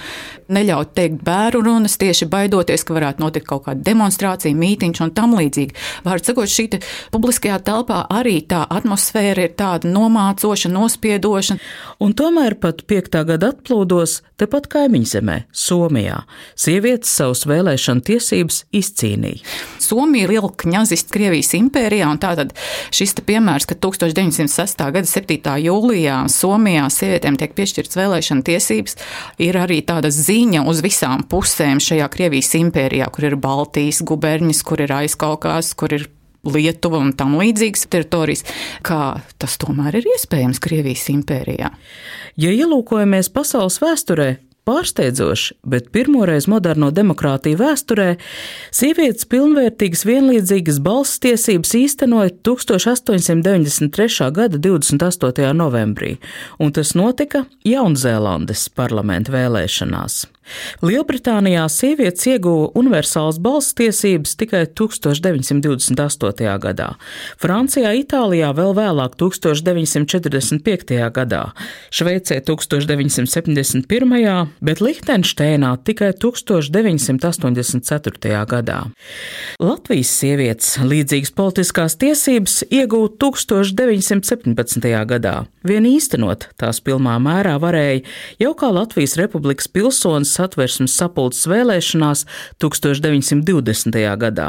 Neļaut 0.53 0.91
teikt 0.97 1.23
bēru 1.23 1.63
runas, 1.63 1.95
tieši 2.01 2.27
baidoties, 2.27 2.83
ka 2.83 2.97
varētu 2.97 3.23
notikt 3.23 3.47
kaut 3.47 3.65
kāda 3.69 3.85
demonstrācija, 3.87 4.57
mītiņš 4.59 5.03
un 5.05 5.13
tam 5.15 5.37
līdzīgi. 5.39 5.77
Vārds 6.05 6.27
sakot, 6.29 6.51
šī 6.51 6.81
publiskajā 7.15 7.61
telpā 7.63 8.03
arī 8.11 8.41
tā 8.43 8.65
atmosfēra 8.67 9.47
ir 9.47 9.55
tāda 9.55 9.89
nomācoša, 9.89 10.73
nospiedoša. 10.75 11.59
Un 12.03 12.17
tomēr 12.19 12.59
pat 12.59 12.83
piektā 12.91 13.23
gada 13.29 13.53
atplūdos 13.55 14.21
tepat 14.43 14.67
kaimiņzemē, 14.73 15.37
Somijā, 15.55 16.23
sievietes 16.59 17.13
savus 17.15 17.45
vēlēšanu 17.49 18.05
tiesības 18.07 18.63
izcīnīja. 18.75 19.43
Somija 19.83 20.27
ir 20.27 20.35
liela 20.35 20.51
kņazists 20.63 21.13
Krievijas 21.15 21.53
impērijā, 21.59 22.09
un 22.11 22.21
tātad 22.23 22.55
šis 22.95 23.15
piemērs, 23.23 23.69
ka 23.71 23.77
1906. 23.79 24.83
gada 24.97 25.09
7. 25.09 25.39
jūlijā 25.67 26.19
Somijā 26.33 26.89
sievietēm 26.93 27.39
tiek 27.41 27.55
piešķirts 27.59 27.99
vēlēšana 28.01 28.47
tiesības, 28.49 28.99
ir 29.43 29.61
arī 29.61 29.83
tāda 29.87 30.11
ziņa 30.13 30.65
uz 30.71 30.83
visām 30.85 31.27
pusēm 31.31 31.83
šajā 31.83 32.09
Krievijas 32.13 32.55
impērijā, 32.59 33.11
kur 33.15 33.31
ir 33.31 33.39
Baltijas 33.41 34.03
guberņas, 34.09 34.65
kur 34.67 34.83
ir 34.83 34.97
aizkaukās, 35.03 35.75
kur 35.79 35.99
ir 35.99 36.09
Lietuva 36.43 36.99
un 37.03 37.13
tam 37.15 37.37
līdzīgas 37.39 37.87
teritorijas, 37.93 38.47
kā 38.87 39.19
tas 39.39 39.59
tomēr 39.63 40.01
ir 40.01 40.09
iespējams 40.17 40.63
Krievijas 40.63 41.09
impērijā. 41.13 41.71
Ja 42.41 42.55
ielūkojamies 42.57 43.31
pasaules 43.35 43.79
vēsturē, 43.83 44.33
Pārsteidzoši, 44.63 45.57
bet 45.67 45.89
pirmoreiz 45.91 46.45
moderno 46.47 46.93
demokrātiju 46.95 47.59
vēsturē 47.59 48.13
sievietes 48.71 49.27
pilnvērtīgas 49.27 50.05
vienlīdzīgas 50.07 50.79
balss 50.85 51.19
tiesības 51.25 51.73
īstenoja 51.81 52.31
1893. 52.47 54.29
gada 54.31 54.61
28. 54.63 55.49
novembrī, 55.59 56.13
un 56.63 56.71
tas 56.71 56.95
notika 56.95 57.43
Jaunzēlandes 57.67 58.69
parlamenta 58.79 59.35
vēlēšanās. 59.35 60.29
Lielbritānijā 60.83 61.69
sievietes 61.71 62.27
ieguva 62.27 62.73
universālas 62.79 63.39
balss 63.43 63.75
tiesības 63.79 64.37
tikai 64.41 64.67
1928. 64.79 66.59
gadā, 66.63 66.89
Francijā, 67.41 67.91
Itālijā 68.03 68.51
vēl 68.57 68.73
vēlāk 68.77 69.13
1945. 69.21 71.11
gadā, 71.15 71.43
Šveicē 71.95 72.37
1971. 72.49 74.49
bet 74.61 74.81
Lihtenšteinā 74.83 75.77
tikai 75.87 76.13
1984. 76.19 78.47
gadā. 78.51 78.81
Latvijas 79.63 80.11
sievietes 80.19 80.69
līdzīgas 80.83 81.33
politiskās 81.39 81.97
tiesības 82.01 82.55
iegūt 82.71 83.11
1917. 83.23 85.07
gadā. 85.07 85.45
Vien 85.63 85.87
īstenot 85.87 86.49
tās 86.59 86.81
pilnā 86.83 87.19
mērā 87.23 87.55
varēja 87.63 88.03
jau 88.43 88.51
kā 88.59 88.67
Latvijas 88.75 89.15
Republikas 89.21 89.69
pilsonis 89.71 90.32
satversmes 90.33 90.95
sapulces 90.99 91.49
vēlēšanās 91.51 92.25
1920. 92.63 93.99
gadā. 94.23 94.49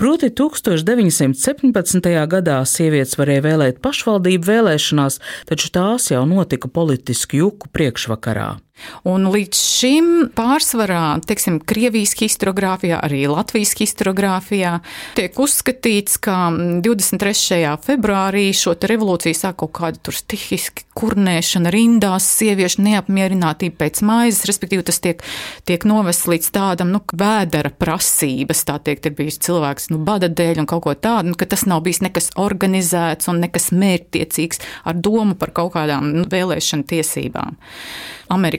Proti 0.00 0.30
1917. 0.30 2.12
gadā 2.36 2.60
sievietes 2.68 3.18
varēja 3.20 3.46
vēlēt 3.48 3.82
pašvaldību 3.84 4.52
vēlēšanās, 4.52 5.20
taču 5.50 5.72
tās 5.74 6.10
jau 6.12 6.24
notika 6.28 6.70
politisku 6.72 7.42
juku 7.44 7.72
priekšvakarā. 7.72 8.65
Un 9.08 9.28
līdz 9.32 9.56
šim 9.56 10.08
pārsvarā, 10.36 11.18
teiksim, 11.26 11.58
Krievijas 11.64 12.14
historiografijā, 12.18 12.98
arī 13.02 13.24
Latvijas 13.30 13.72
historiografijā 13.78 14.78
tiek 15.16 15.38
uzskatīts, 15.40 16.18
ka 16.22 16.50
23. 16.84 17.76
februārī 17.86 18.48
šo 18.56 18.76
revolūciju 18.76 19.36
sāk 19.36 19.60
kaut 19.62 19.72
kāda 19.78 20.02
tur 20.04 20.16
stihiski 20.16 20.84
kurnēšana 20.96 21.70
rindās, 21.72 22.26
sieviešu 22.38 22.84
neapmierinātība 22.86 23.80
pēc 23.84 24.02
maizes, 24.06 24.46
respektīvi 24.48 24.86
tas 24.86 25.00
tiek, 25.04 25.22
tiek 25.68 25.84
novests 25.88 26.28
līdz 26.30 26.50
tādam, 26.54 26.92
nu, 26.94 27.02
vēdera 27.12 27.72
prasības, 27.76 28.64
tā 28.68 28.78
teikt, 28.84 29.08
ir 29.08 29.16
bijis 29.18 29.40
cilvēks, 29.46 29.90
nu, 29.92 30.00
bada 30.06 30.30
dēļ 30.32 30.64
un 30.64 30.70
kaut 30.70 30.86
ko 30.86 30.96
tādu, 30.96 31.32
nu, 31.32 31.38
ka 31.38 31.48
tas 31.48 31.66
nav 31.68 31.84
bijis 31.86 32.02
nekas 32.04 32.32
organizēts 32.40 33.28
un 33.32 33.42
nekas 33.44 33.70
mērķtiecīgs 33.76 34.62
ar 34.88 35.00
domu 35.00 35.36
par 35.38 35.52
kaut 35.56 35.74
kādām 35.76 36.12
nu, 36.16 36.28
vēlēšanu 36.32 36.88
tiesībām. 36.88 37.58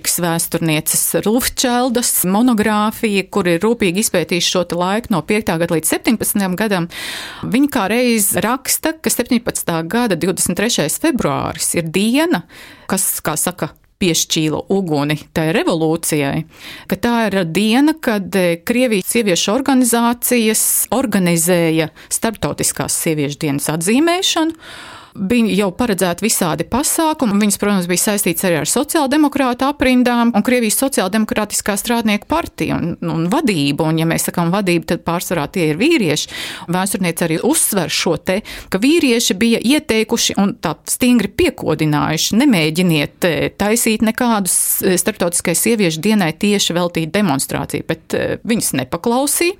Amerikas 0.07 0.21
vēsturnieces 0.23 1.01
Rūfčeldas 1.25 2.11
monogrāfija, 2.31 3.25
kur 3.27 3.47
ir 3.51 3.59
rūpīgi 3.59 4.05
izpētījuši 4.05 4.51
šo 4.53 4.61
laiku 4.79 5.11
no 5.11 5.19
5. 5.19 5.51
gada 5.59 5.75
līdz 5.75 5.89
17. 5.91 6.55
gadam. 6.55 6.87
Viņa 7.43 7.67
kā 7.73 7.87
reiz 7.91 8.29
raksta, 8.39 8.93
ka 8.95 9.11
17. 9.11 9.73
gada 9.91 10.15
23. 10.15 10.87
februāris 11.03 11.75
ir 11.75 11.91
diena, 11.91 12.45
kas, 12.87 13.19
kā 13.19 13.35
saka, 13.35 13.73
piešķīla 13.99 14.69
uguni 14.71 15.17
tai 15.35 15.49
revolūcijai, 15.57 16.45
ka 16.87 16.95
tā 16.95 17.15
ir 17.27 17.41
diena, 17.51 17.97
kad 17.99 18.31
Krievijas 18.63 19.11
sieviešu 19.11 19.51
organizācijas 19.57 20.61
organizēja 20.95 21.89
Startautiskās 22.07 22.95
sieviešu 22.95 23.41
dienas 23.43 23.67
atzīmēšanu 23.73 24.55
bija 25.17 25.55
jau 25.57 25.69
paredzēti 25.75 26.25
visādi 26.25 26.65
pasākumi. 26.69 27.37
Viņas, 27.41 27.59
protams, 27.61 27.89
bija 27.89 28.03
saistīts 28.03 28.45
arī 28.47 28.59
ar 28.61 28.69
sociāldemokrāta 28.69 29.71
aprindām 29.73 30.33
un 30.35 30.45
Krievijas 30.45 30.79
sociāldemokrātiskā 30.81 31.77
strādnieku 31.79 32.29
partiju 32.29 32.77
un, 32.77 32.95
un 33.01 33.27
vadību. 33.31 33.87
Un, 33.87 34.01
ja 34.01 34.07
mēs 34.09 34.27
sakām 34.29 34.51
vadību, 34.53 34.87
tad 34.93 35.03
pārsvarā 35.07 35.47
tie 35.53 35.69
ir 35.71 35.81
vīrieši. 35.81 36.31
Vēsturniece 36.73 37.27
arī 37.27 37.39
uzsver 37.47 37.93
šo 37.93 38.17
te, 38.21 38.39
ka 38.71 38.81
vīrieši 38.83 39.37
bija 39.39 39.61
ieteikuši 39.75 40.37
un 40.41 40.55
tā 40.61 40.75
stingri 40.89 41.31
piekodinājuši, 41.41 42.37
nemēģiniet 42.41 43.29
eh, 43.29 43.39
taisīt 43.57 44.05
nekādus 44.05 44.57
eh, 44.83 44.97
starptautiskai 44.99 45.55
sieviešu 45.57 46.03
dienai 46.03 46.33
tieši 46.37 46.77
veltīt 46.77 47.13
demonstrāciju, 47.15 47.87
bet 47.87 48.17
eh, 48.17 48.37
viņas 48.47 48.75
nepaklausīja. 48.83 49.57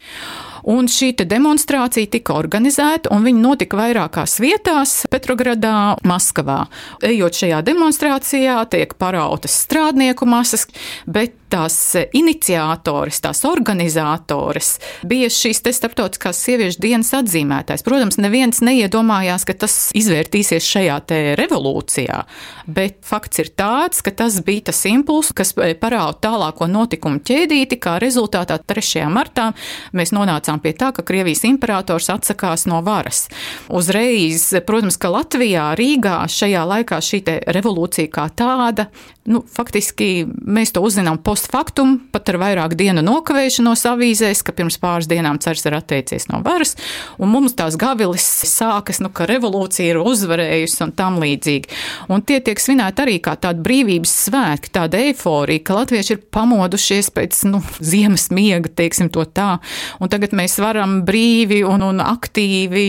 Un 0.67 0.89
šī 0.91 1.13
demonstrācija 1.23 2.09
tika 2.11 2.35
organizēta, 2.35 3.07
un 3.15 3.23
viņa 3.23 3.39
notika 3.39 3.77
vairākās 3.79 4.35
vietās- 4.43 5.05
Petrogradā, 5.13 5.95
Maskavā. 6.03 6.65
Ejot 7.01 7.39
šajā 7.39 7.61
demonstrācijā, 7.63 8.69
tiek 8.69 8.93
parautas 8.99 9.55
strādnieku 9.63 10.27
masas, 10.27 10.67
bet 11.07 11.33
tās 11.47 11.95
iniciatoris, 12.11 13.21
tās 13.23 13.43
organizatoris 13.47 14.73
bija 15.07 15.29
šīs 15.31 15.61
starptautiskās 15.63 16.39
sieviešu 16.43 16.81
dienas 16.83 17.13
atzīmētājs. 17.15 17.85
Protams, 17.87 18.19
neviens 18.19 18.59
neiedomājās, 18.59 19.45
ka 19.47 19.53
tas 19.53 19.77
izvērtīsies 19.97 20.67
šajā 20.67 20.97
revolūcijā, 21.39 22.19
bet 22.67 22.99
fakts 23.07 23.39
ir 23.39 23.51
tāds, 23.55 24.01
ka 24.03 24.11
tas 24.11 24.41
bija 24.43 24.67
tas 24.71 24.83
impulss, 24.89 25.31
kas 25.31 25.53
parāda 25.55 26.17
tālāko 26.27 26.67
notikumu 26.67 27.21
ķēdīti, 27.23 27.79
kā 27.79 27.97
rezultātā 28.03 28.59
3. 28.59 29.05
martā 29.13 29.53
mēs 29.95 30.11
nonācām 30.11 30.56
pie 30.63 30.73
tā, 30.77 30.91
ka 30.95 31.05
Krievijas 31.07 31.45
imperators 31.47 32.09
atsakās 32.13 32.67
no 32.69 32.81
varas. 32.85 33.27
Uzreiz, 33.69 34.49
protams, 34.67 34.99
ka 35.01 35.11
Latvijā, 35.13 35.71
Rīgā 35.79 36.23
šajā 36.31 36.63
laikā 36.73 37.01
šī 37.03 37.23
revolūcija 37.57 38.11
kā 38.13 38.27
tāda 38.37 38.87
nu, 39.27 39.41
faktiski 39.53 40.25
mēs 40.47 40.71
to 40.71 40.81
uzzinām 40.85 41.19
post 41.23 41.49
factum, 41.51 41.97
pat 42.13 42.29
ar 42.31 42.39
vairāk 42.39 42.75
dienu 42.79 43.03
nokavēšanos 43.03 43.83
avīzēs, 43.91 44.41
ka 44.45 44.55
pirms 44.55 44.79
pāris 44.79 45.09
dienām 45.11 45.39
cars 45.43 45.65
ir 45.67 45.75
atteicies 45.75 46.29
no 46.31 46.39
varas, 46.45 46.77
un 47.19 47.31
mums 47.33 47.55
tās 47.57 47.75
gavilis 47.79 48.23
sākas, 48.47 49.01
nu, 49.03 49.11
ka 49.11 49.27
revolūcija 49.27 49.91
ir 49.91 49.99
uzvarējusi 49.99 50.79
un 50.85 50.93
tam 50.95 51.19
līdzīgi. 51.23 51.79
Un 52.13 52.23
tie 52.23 52.39
tiek 52.43 52.61
svinēti 52.63 53.03
arī 53.03 53.17
kā 53.23 53.35
tāda 53.35 53.63
brīvības 53.67 54.13
svētki, 54.27 54.71
tāda 54.79 55.03
eiforija, 55.09 55.65
ka 55.67 55.81
latvieši 55.81 56.15
ir 56.15 56.23
pamodušies 56.31 57.11
pēc, 57.17 57.43
nu, 57.51 57.61
ziemas 57.83 58.29
miega, 58.31 58.71
teiksim 58.71 59.11
to 59.11 59.27
tā, 59.27 59.57
un 59.99 60.13
tagad 60.13 60.37
mēs 60.39 60.46
varam 60.61 61.01
brīvi 61.07 61.59
un, 61.67 61.83
un 61.85 61.99
aktīvi 62.03 62.85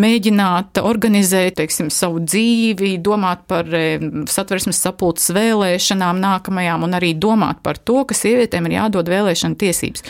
mēģināt 0.00 0.80
organizēt, 0.82 1.58
teiksim, 1.60 1.90
savu 1.94 2.22
dzīvi, 2.24 2.96
domāt 3.04 3.46
par 3.50 3.70
satversmes 4.30 4.82
sapulces 4.82 5.30
vēlēšanām 5.36 6.20
nākamajām 6.24 6.88
un 6.88 6.98
arī 6.98 7.14
domāt 7.14 7.62
par 7.64 7.78
to, 7.78 8.02
ka 8.08 8.16
sievietēm 8.18 8.68
ir 8.68 8.78
jādod 8.80 9.12
vēlēšana 9.14 9.60
tiesības. 9.60 10.04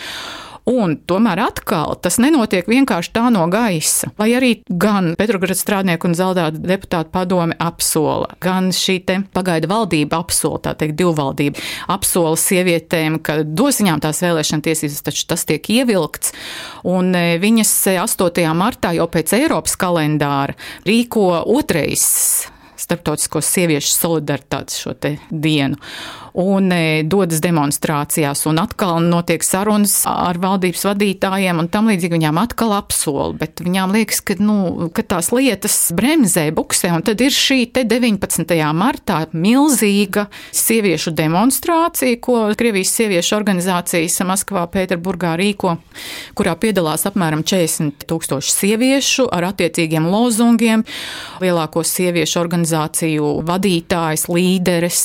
Un 0.71 0.97
tomēr 0.97 1.43
atkal 1.45 1.93
tas 2.01 2.17
nenotiek 2.23 2.69
vienkārši 2.71 3.13
tā 3.13 3.27
no 3.33 3.45
gaisa. 3.53 4.09
Lai 4.21 4.31
arī 4.39 4.53
gan 4.69 5.13
Petrograds 5.21 5.61
strādnieku 5.61 6.09
un 6.09 6.17
zeldāta 6.17 6.57
deputāta 6.57 7.13
padome 7.13 7.57
apsola, 7.61 8.31
gan 8.41 8.71
šī 8.73 9.03
pagaida 9.35 9.69
valdība 9.69 10.23
apsola, 10.23 10.63
tā 10.65 10.73
teikt, 10.81 10.97
divvaldība 10.97 11.61
apsola 11.93 12.39
sievietēm, 12.41 13.21
ka 13.21 13.43
dos 13.45 13.83
viņām 13.83 14.01
tās 14.05 14.23
vēlēšana 14.25 14.65
tiesības, 14.65 15.05
taču 15.05 15.29
tas 15.29 15.45
tiek 15.45 15.69
ievilkts. 15.77 16.33
Un 16.89 17.13
e, 17.13 17.37
viņas 17.43 17.75
8. 18.07 18.49
martā 18.57 18.95
jau 18.97 19.09
pēc 19.11 19.37
Eiropas 19.37 19.77
kalendāra 19.77 20.57
rīko 20.89 21.45
otrais 21.45 22.09
starptautisko 22.85 23.43
sieviešu 23.45 23.97
solidaritātes 23.97 24.83
šo 24.85 24.95
dienu 25.31 25.81
un 26.35 26.73
e, 26.75 27.03
dodas 27.07 27.39
demonstrācijās, 27.43 28.43
un 28.51 28.59
atkal 28.59 28.99
notiek 29.07 29.45
sarunas 29.47 30.01
ar 30.11 30.41
valdības 30.43 30.83
vadītājiem, 30.89 31.61
un 31.63 31.69
tam 31.71 31.87
līdzīgi 31.91 32.17
viņām 32.17 32.41
atkal 32.43 32.75
apsola, 32.75 33.31
bet 33.39 33.63
viņām 33.63 33.95
liekas, 33.95 34.19
ka, 34.27 34.35
nu, 34.43 34.89
ka 34.95 35.05
tās 35.15 35.31
lietas 35.35 35.77
bremzē, 35.95 36.49
buksē, 36.55 36.91
un 36.97 37.05
tad 37.07 37.23
ir 37.23 37.35
šī 37.35 37.61
te 37.75 37.85
19. 37.87 38.51
martā 38.75 39.21
milzīga 39.31 40.27
sieviešu 40.51 41.15
demonstrācija, 41.15 42.19
ko 42.25 42.41
Krievijas 42.59 42.97
sieviešu 42.99 43.39
organizācijas 43.39 44.19
Maskavā, 44.27 44.67
Pēterburgā 44.75 45.37
rīko, 45.39 45.77
kurā 46.35 46.57
piedalās 46.59 47.07
apmēram 47.07 47.47
40 47.47 48.09
tūkstoši 48.11 48.57
sieviešu 48.59 49.29
ar 49.31 49.53
attiecīgiem 49.53 50.11
lozungiem, 50.11 50.83
lielāko 51.45 51.87
sieviešu 51.87 52.43
organizāciju 52.43 52.74
vadītājs, 53.47 54.27
līderes, 54.33 55.01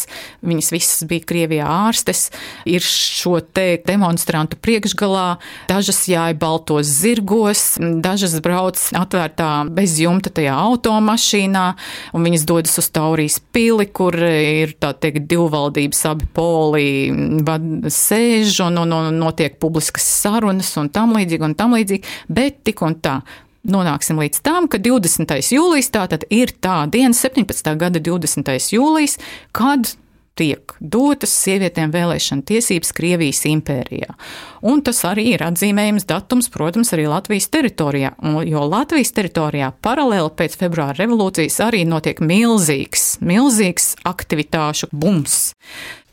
viņas 0.45 0.71
visas 0.73 1.05
bija 1.09 1.25
Krievijā 1.29 1.67
ārstes, 1.69 2.27
ir 2.69 2.83
šo 2.85 3.39
te 3.43 3.79
demonstrantu 3.85 4.59
priekšgalā, 4.61 5.39
dažas 5.69 6.03
jāja 6.09 6.37
baltos 6.39 6.89
zirgos, 6.99 7.77
dažas 7.79 8.37
brauc 8.43 8.79
atvērtā 8.97 9.51
bezjumta 9.75 10.33
tajā 10.33 10.55
automašīnā, 10.69 11.65
un 12.13 12.27
viņas 12.27 12.47
dodas 12.49 12.77
uz 12.81 12.89
Taurijas 12.93 13.39
pili, 13.53 13.87
kur 13.87 14.15
ir 14.19 14.75
tā 14.79 14.93
teikt 14.97 15.27
divvaldības 15.29 16.05
abi 16.09 16.29
poli 16.33 16.87
sēž 17.93 18.63
un, 18.67 18.81
un, 18.85 18.95
un 18.99 19.19
notiek 19.19 19.59
publiskas 19.61 20.07
sarunas 20.21 20.71
un 20.79 20.89
tam 20.93 21.15
līdzīgi 21.17 21.45
un 21.49 21.55
tam 21.59 21.77
līdzīgi, 21.77 22.17
bet 22.31 22.63
tik 22.67 22.83
un 22.85 22.97
tā 23.03 23.19
nonāksim 23.67 24.19
līdz 24.21 24.43
tam, 24.45 24.67
ka 24.71 24.79
20. 24.81 25.33
jūlijas 25.55 25.91
tātad 25.95 26.27
ir 26.33 26.53
tā 26.61 26.83
diena, 26.91 27.15
17. 27.15 27.73
gada 27.79 27.99
20. 28.03 28.53
jūlijas, 28.73 29.17
kad 29.55 29.95
tiek 30.39 30.73
dotas 30.79 31.33
sievietēm 31.43 31.91
vēlēšana 31.91 32.45
tiesības 32.47 32.93
Krievijas 32.95 33.43
impērijā. 33.49 34.15
Un 34.69 34.83
tas 34.85 35.01
arī 35.07 35.33
ir 35.33 35.43
atzīmējums 35.43 36.07
datums, 36.09 36.49
protams, 36.53 36.93
arī 36.95 37.09
Latvijas 37.11 37.49
teritorijā, 37.51 38.13
jo 38.47 38.63
Latvijas 38.69 39.11
teritorijā 39.17 39.73
paralēli 39.83 40.31
pēc 40.39 40.55
februāra 40.61 40.95
revolūcijas 41.01 41.59
arī 41.67 41.83
notiek 41.87 42.21
milzīgs, 42.23 43.17
milzīgs 43.19 43.93
aktivitāšu 44.07 44.91
bums. 44.95 45.51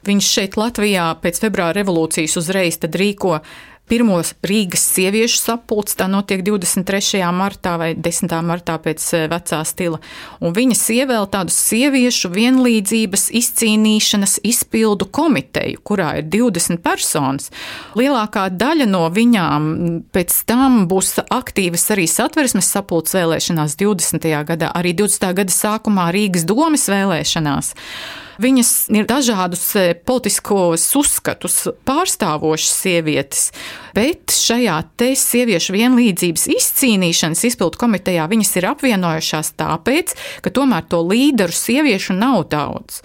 Viņš 0.07 0.27
šeit 0.39 0.59
Latvijā 0.59 1.09
pēc 1.23 1.41
februāra 1.43 1.81
revolūcijas 1.81 2.37
uzreiz 2.39 2.79
rīko 2.79 3.41
Pirmos 3.87 4.33
Rīgas 4.43 4.83
sieviešu 4.97 5.39
sapulcs 5.39 5.95
tā 5.95 6.09
notiek 6.11 6.41
23. 6.43 7.21
martā 7.31 7.77
vai 7.79 7.93
10. 7.95 8.33
martā 8.43 8.75
pēc 8.83 9.05
eh, 9.15 9.27
vecā 9.31 9.61
stila, 9.63 10.01
un 10.43 10.57
viņas 10.57 10.83
ievēl 10.97 11.29
tādu 11.31 11.55
sieviešu 11.55 12.33
vienlīdzības 12.35 13.29
izcīnīšanas 13.39 14.41
izpildu 14.43 15.07
komiteju, 15.07 15.85
kurā 15.87 16.17
ir 16.19 16.27
20 16.35 16.83
personas. 16.83 17.53
Lielākā 17.95 18.49
daļa 18.51 18.91
no 18.91 19.07
viņām 19.07 19.71
pēc 20.11 20.43
tam 20.51 20.83
būs 20.91 21.21
aktīvas 21.23 21.87
arī 21.95 22.11
satversmes 22.11 22.75
sapulcs 22.75 23.15
vēlēšanās 23.15 23.79
20. 23.79 24.31
gadā, 24.51 24.75
arī 24.75 24.97
20. 24.99 25.31
gada 25.43 25.61
sākumā 25.63 26.11
Rīgas 26.17 26.49
domas 26.49 26.91
vēlēšanās. 26.91 27.77
Viņas 28.43 28.71
ir 28.93 29.07
dažādus 29.09 29.65
e, 29.79 29.85
politiskos 29.97 30.85
uzskatus 30.99 31.63
pārstāvošas 31.89 32.73
sievietes, 32.83 33.47
bet 33.97 34.35
šajā 34.35 34.81
te 35.01 35.13
sieviešu 35.17 35.77
vienlīdzības 35.77 36.49
izcīnīšanas 36.57 37.47
izpildu 37.51 37.81
komitejā 37.81 38.27
viņas 38.31 38.53
ir 38.61 38.69
apvienojušās 38.73 39.55
tāpēc, 39.61 40.17
ka 40.45 40.53
tomēr 40.53 40.85
to 40.91 41.01
līderu 41.07 41.57
sieviešu 41.57 42.19
nav 42.19 42.45
daudz. 42.53 43.01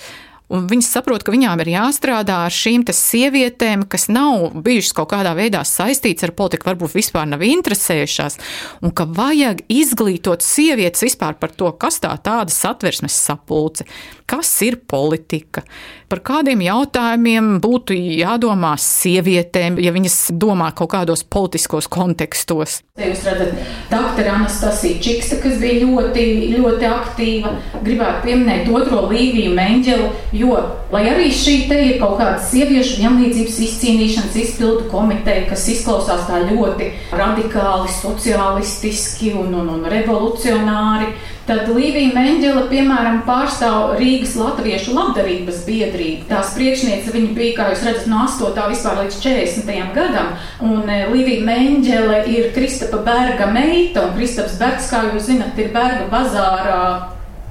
Un 0.51 0.65
viņas 0.67 0.89
saprot, 0.97 1.23
ka 1.23 1.31
viņām 1.31 1.61
ir 1.63 1.73
jāstrādā 1.77 2.41
ar 2.45 2.51
šīm 2.51 2.83
sievietēm, 2.91 3.85
kas 3.87 4.09
nav 4.11 4.57
bijušas 4.65 4.95
kaut 4.97 5.11
kādā 5.13 5.31
veidā 5.37 5.61
saistītas 5.67 6.27
ar 6.27 6.33
politiku, 6.35 6.67
varbūt 6.71 6.95
vispār 6.97 7.29
nav 7.29 7.45
interesējušās, 7.45 8.39
un 8.83 8.91
ka 8.91 9.05
vajag 9.07 9.63
izglītot 9.71 10.43
sievietes 10.43 11.05
vispār 11.05 11.37
par 11.39 11.53
to, 11.55 11.71
kas 11.79 12.01
tā 12.03 12.11
tāda 12.19 12.51
satversmes 12.51 13.15
sapulce, 13.15 13.87
kas 14.31 14.51
ir 14.63 14.79
politika, 14.87 15.63
par 16.11 16.21
kādiem 16.23 16.61
jautājumiem 16.63 17.57
būtu 17.63 17.95
jādomā 17.95 18.73
sievietēm, 18.79 19.79
ja 19.79 19.91
viņas 19.95 20.17
domā 20.39 20.69
kaut 20.75 20.91
kādos 20.93 21.23
politiskos 21.23 21.87
kontekstos. 21.91 22.81
Te 22.99 23.09
jūs 23.09 23.23
redzat, 23.27 23.59
doktora 23.91 24.37
Anastasija 24.39 24.99
Čiksta, 25.03 25.39
kas 25.43 25.55
bija 25.61 25.85
ļoti, 25.85 26.25
ļoti 26.55 26.87
aktīva, 26.87 27.53
gribētu 27.83 28.27
pieminēt 28.27 28.71
otro 28.71 29.05
Līviju 29.11 29.55
Menģelu, 29.55 30.09
jo, 30.41 30.57
lai 30.93 31.03
arī 31.11 31.29
šī 31.33 31.55
te 31.69 31.79
ir 31.87 31.99
kaut 32.01 32.17
kāda 32.19 32.41
sieviešu 32.49 32.99
vienlīdzības 33.01 33.59
izcīnīšanas 33.67 34.39
izpildu 34.43 34.89
komiteja, 34.91 35.47
kas 35.49 35.67
izklausās 35.75 36.25
tā 36.29 36.41
ļoti 36.49 36.91
radikāli, 37.15 37.91
sociālistiski 38.01 39.35
un, 39.39 39.53
un, 39.61 39.75
un 39.77 39.85
revolucionāri, 39.91 41.13
Tad 41.51 41.67
Līvija 41.73 42.13
Menģela, 42.13 42.61
piemēram, 42.69 43.23
pārstāv 43.25 43.95
Rīgas 43.97 44.37
Latviešu 44.37 44.93
labdarības 44.93 45.63
biedrību. 45.65 46.27
Tās 46.29 46.53
priekšniece 46.55 47.11
viņa 47.11 47.33
bija, 47.35 47.55
kā 47.57 47.65
jūs 47.71 47.81
redzat, 47.87 48.05
no 48.07 48.21
8. 48.23 48.61
vispār 48.71 49.01
līdz 49.01 49.17
40. 49.25 49.71
gadam. 49.97 50.29
Un 50.63 50.85
e, 50.85 51.01
Līvija 51.09 51.43
Menģele 51.49 52.21
ir 52.31 52.51
Kristapa 52.55 53.01
Berga 53.03 53.49
meita, 53.51 54.05
un 54.05 54.15
Kristaps 54.15 54.55
Bergs, 54.61 54.87
kā 54.93 55.01
jūs 55.09 55.27
zinat, 55.27 55.57
ir 55.59 55.73
Berga 55.73 56.07
bazārā 56.13 56.81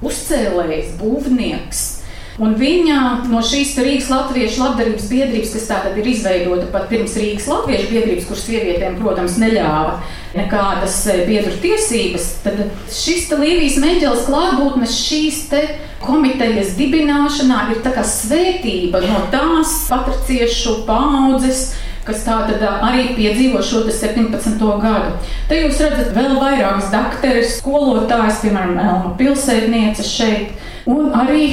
uzcēlējs, 0.06 0.94
būvnieks. 1.02 1.99
Un 2.38 2.54
viņa 2.56 3.00
no 3.28 3.42
šīs 3.44 3.74
Rīgas 3.82 4.08
Latviešu 4.12 4.62
labdarības 4.62 5.08
biedrības, 5.10 5.50
kas 5.56 5.66
tātad 5.68 5.98
ir 5.98 6.06
izveidota 6.12 6.68
pat 6.72 6.86
pirms 6.92 7.16
Rīgas 7.18 7.48
Latviešu 7.50 7.90
biedrības, 7.90 8.28
kuras 8.28 8.44
sievietēm, 8.46 8.96
protams, 9.00 9.36
neļāva 9.42 9.98
nekādas 10.36 11.02
eh, 11.10 11.24
biedru 11.26 11.52
tiesības, 11.62 12.30
tad 12.44 12.62
šis 12.94 13.28
Līvijas 13.34 13.80
Meģeles 13.82 14.26
klātbūtnes 14.28 14.96
šīs 15.02 15.42
te 15.50 15.62
komitejas 16.00 16.76
dibināšanā 16.78 17.66
ir 17.74 17.82
tā 17.84 17.92
kā 17.96 18.04
svētība 18.06 19.02
no 19.04 19.24
tās 19.34 19.74
patriciešu 19.90 20.80
paudzes, 20.88 21.72
kas 22.06 22.22
tā 22.24 22.38
tad 22.46 22.62
eh, 22.62 22.86
arī 22.86 23.04
piedzīvo 23.18 23.60
šo 23.66 23.82
17. 23.90 24.64
gadu. 24.86 25.12
Te 25.50 25.60
jūs 25.64 25.82
redzat 25.82 26.14
vēl 26.16 26.38
vairākas 26.38 26.88
dakteres, 26.94 27.58
skolotājas, 27.58 28.40
piemēram, 28.44 28.78
Elma 28.80 29.14
pilsētniece 29.18 30.06
šeit, 30.06 30.56
un 30.88 31.10
arī 31.12 31.52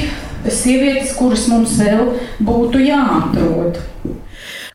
sievietes, 0.54 1.16
kuras 1.18 1.48
mums 1.52 1.78
vēl 1.82 2.14
būtu 2.44 2.82
jāatrod. 2.86 3.80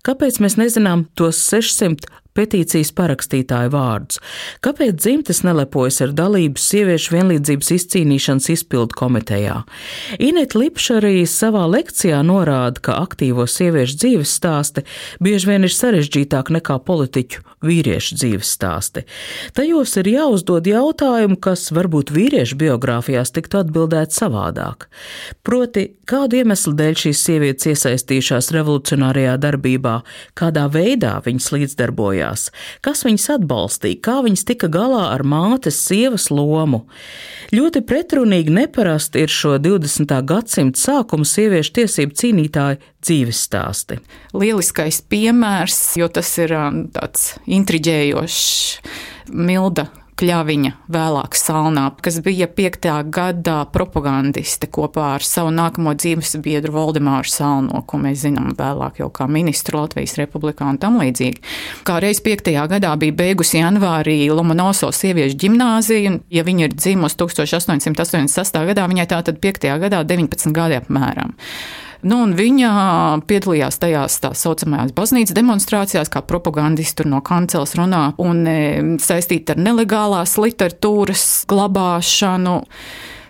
Kāpēc 0.03 0.41
mēs 0.43 0.59
nezinām 0.59 1.07
tos 1.19 1.39
600 1.53 2.11
petīcijas 2.37 2.93
parakstītāju 2.97 3.73
vārdus. 3.73 4.21
Kāpēc 4.65 4.97
dzimtes 4.97 5.43
nelepojas 5.47 6.01
ar 6.07 6.15
dalību 6.17 6.61
sieviešu 6.61 7.15
vienlīdzības 7.17 7.73
izcīnīšanas 7.77 8.49
izpildu 8.57 8.97
komitejā? 8.97 9.59
Ineta 10.23 10.61
Lipša 10.61 10.99
arī 11.01 11.25
savā 11.29 11.67
lekcijā 11.71 12.23
norāda, 12.27 12.81
ka 12.81 12.99
aktīvo 13.05 13.47
sieviešu 13.49 13.99
dzīves 14.01 14.37
stāsti 14.41 14.87
bieži 15.23 15.51
vien 15.53 15.69
ir 15.69 15.75
sarežģītāk 15.77 16.53
nekā 16.57 16.79
politiķu 16.87 17.45
vīriešu 17.63 18.19
dzīves 18.19 18.55
stāsti. 18.57 19.05
Tajos 19.57 19.95
ir 20.01 20.11
jāuzdod 20.15 20.67
jautājumi, 20.67 21.39
kas 21.43 21.69
varbūt 21.75 22.11
vīriešu 22.15 22.59
biogrāfijās 22.59 23.35
tiktu 23.37 23.61
atbildēt 23.61 24.17
savādāk. 24.17 24.89
Proti, 25.47 25.93
kādu 26.09 26.41
iemeslu 26.41 26.75
dēļ 26.79 26.99
šīs 27.05 27.23
sievietes 27.29 27.71
iesaistījušās 27.71 28.51
revolucionārajā 28.57 29.37
darbībā, 29.43 30.01
kādā 30.39 30.67
veidā 30.73 31.19
viņas 31.25 31.53
līdzdarbojās 31.55 32.22
darbojās, 32.23 32.51
kas 32.83 33.05
viņas 33.05 33.29
atbalstīja, 33.39 34.01
kā 34.03 34.23
viņas 34.23 34.45
tika 34.47 34.69
galā 34.69 35.13
ar 35.13 35.23
mātes 35.23 35.79
sievas 35.87 36.31
lomu. 36.31 36.87
Ļoti 37.53 37.83
pretrunīgi 37.85 38.53
neparasti 38.53 39.23
ir 39.23 39.29
šo 39.29 39.59
20. 39.59 40.23
gadsimta 40.25 40.79
sākuma 40.79 41.25
sieviešu 41.25 41.73
tiesību 41.81 42.17
cīnītāju 42.17 42.81
dzīves 43.03 43.43
stāsti. 43.49 44.01
Lieliskais 44.33 45.03
piemērs, 45.03 45.97
jo 46.01 46.09
tas 46.09 46.31
ir 46.39 46.55
um, 46.57 46.87
tāds 46.93 47.35
intriģējošs 47.47 48.43
Milda 49.33 49.89
Kļaviņa, 50.21 50.71
vēlāk 50.93 51.37
Salnā, 51.39 51.87
kas 52.05 52.19
bija 52.23 52.45
5. 52.53 52.89
gadā 53.15 53.55
propagandiste 53.73 54.69
kopā 54.69 55.15
ar 55.17 55.25
savu 55.25 55.51
nākamo 55.57 55.95
dzīves 55.97 56.37
biedru 56.45 56.75
Valdemāru 56.75 57.31
Salno, 57.33 57.81
ko 57.89 58.01
mēs 58.03 58.27
zinām 58.27 58.51
vēlāk 58.59 59.01
jau 59.01 59.09
kā 59.15 59.25
ministru 59.33 59.81
Latvijas 59.81 60.19
republikā 60.21 60.69
un 60.69 60.81
tam 60.83 60.99
līdzīgi. 61.01 61.41
Kā 61.89 61.97
reiz 62.05 62.21
5. 62.25 62.53
gadā 62.75 62.93
bija 63.01 63.17
beigusi 63.23 63.63
janvārī 63.63 64.19
Lomonoso 64.29 64.91
sieviešu 64.93 65.39
ģimnāziju, 65.47 66.13
un 66.13 66.21
ja 66.31 66.45
viņa 66.45 66.69
ir 66.69 66.77
dzimusi 66.77 67.17
1886. 67.25 68.61
gadā, 68.69 68.85
viņai 68.93 69.09
tā 69.09 69.23
tad 69.25 69.41
5. 69.41 69.65
gadā 69.87 70.05
19 70.05 70.53
gadi 70.53 70.77
apmēram. 70.83 71.33
Nu, 72.03 72.19
viņa 72.35 72.71
piedalījās 73.31 73.79
tajās 73.83 74.19
tā 74.25 74.33
saucamajās 74.35 74.91
baznīcas 74.97 75.37
demonstrācijās, 75.39 76.11
kā 76.11 76.25
propagandisti 76.27 77.07
no 77.07 77.21
kancels 77.23 77.77
runā, 77.79 78.09
un 78.23 78.43
saistīta 79.03 79.55
ar 79.55 79.63
nelegālās 79.63 80.35
literatūras 80.43 81.27
glabāšanu 81.51 82.57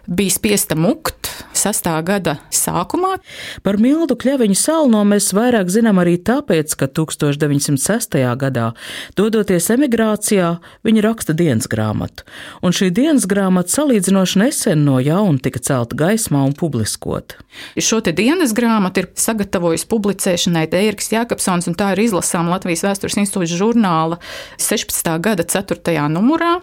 bija 0.07 0.35
spiesta 0.35 0.77
mukt 0.79 1.31
sastā 1.57 1.95
gada 2.05 2.37
sākumā. 2.55 3.17
Par 3.65 3.79
Mildu 3.81 4.17
Kļaviņu 4.19 4.57
salno 4.59 5.03
mēs 5.09 5.31
vairāk 5.37 5.71
zinām 5.73 6.01
arī 6.03 6.17
tāpēc, 6.23 6.75
ka 6.79 6.89
1906. 6.89 8.19
gadā, 8.41 8.73
dodoties 9.19 9.69
emigrācijā, 9.75 10.55
viņa 10.87 11.05
raksta 11.07 11.37
dienas 11.37 11.69
grāmatu, 11.71 12.27
un 12.65 12.75
šī 12.77 12.91
dienas 12.95 13.29
grāmata 13.31 13.75
salīdzinoši 13.77 14.43
nesen 14.43 14.85
no 14.87 14.99
jauna 15.03 15.43
tika 15.43 15.63
celta 15.63 15.99
gaismā 15.99 16.43
un 16.49 16.57
publiskota. 16.59 17.39
Šo 17.77 18.01
te 18.05 18.15
dienas 18.17 18.55
grāmatu 18.57 19.05
ir 19.05 19.11
sagatavojis 19.19 19.87
publicēšanai 19.91 20.67
Dēriks 20.73 21.13
Jākapsons, 21.15 21.69
un 21.71 21.79
tā 21.79 21.93
ir 21.95 22.07
izlasām 22.07 22.51
Latvijas 22.53 22.85
vēstures 22.89 23.19
institūta 23.23 23.51
žurnāla 23.53 24.21
16. 24.59 25.17
gada 25.23 25.47
4. 25.47 25.97
numurā. 26.13 26.59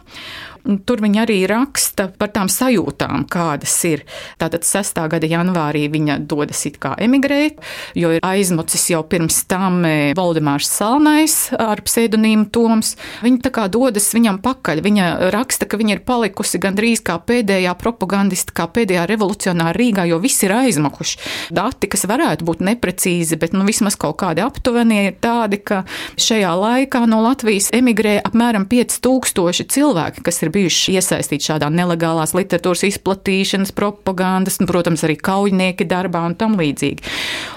Tur 0.86 1.02
viņa 1.02 1.24
arī 1.24 1.40
raksta 1.50 2.10
par 2.20 2.32
tām 2.36 2.50
sajūtām, 2.52 3.26
kādas 3.32 3.74
ir. 3.88 4.04
Tātad 4.42 4.66
6. 4.68 5.00
gada 5.12 5.30
janvārī 5.30 5.86
viņa 5.92 6.20
dodas 6.30 6.66
it 6.68 6.78
kā 6.82 6.94
emigrēt, 7.02 7.62
jo 7.98 8.12
ir 8.16 8.26
aizmucis 8.26 8.90
jau 8.92 9.02
pirms 9.08 9.42
tam 9.50 9.82
e, 9.88 10.12
Valdemārs 10.18 10.70
Salnais 10.70 11.38
ar 11.58 11.82
pseidonīmu 11.86 12.50
Toms. 12.54 12.96
Viņa 13.24 13.44
tā 13.48 13.54
kā 13.56 13.68
dodas 13.72 14.12
viņam 14.16 14.42
pakaļ. 14.44 14.84
Viņa 14.86 15.08
raksta, 15.34 15.68
ka 15.70 15.80
viņa 15.80 15.98
ir 15.98 16.04
palikusi 16.08 16.62
gandrīz 16.62 17.04
kā 17.06 17.18
pēdējā 17.24 17.74
propagandista, 17.80 18.56
kā 18.56 18.68
pēdējā 18.72 19.08
revolucionāra 19.10 19.78
Rīgā, 19.80 20.06
jo 20.10 20.20
visi 20.22 20.46
ir 20.48 20.56
aizmukuši. 20.58 21.20
Dati, 21.56 21.90
kas 21.92 22.06
varētu 22.10 22.48
būt 22.48 22.64
neprecīzi, 22.68 23.40
bet 23.40 23.56
nu, 23.56 23.66
vismaz 23.68 23.98
kaut 24.00 24.20
kādi 24.22 24.44
aptuvenie, 24.44 25.06
ir 25.10 25.18
tādi, 25.24 25.62
ka 25.64 25.84
šajā 26.20 26.52
laikā 26.60 27.06
no 27.10 27.22
Latvijas 27.26 27.72
emigrē 27.76 28.20
apmēram 28.28 28.68
5000 28.70 29.70
cilvēki, 29.74 30.24
kas 30.26 30.42
ir 30.44 30.49
ir 30.50 30.56
bijuši 30.56 30.98
iesaistīti 31.00 31.52
šādā 31.52 31.70
nelegālās 31.74 32.34
literatūras 32.38 32.86
izplatīšanas, 32.90 33.74
propagandas, 33.78 34.60
un, 34.60 34.70
protams, 34.70 35.06
arī 35.08 35.20
kaujinieki 35.22 35.88
darbā 35.90 36.26
un 36.28 36.38
tam 36.40 36.58
līdzīgi. 36.60 37.06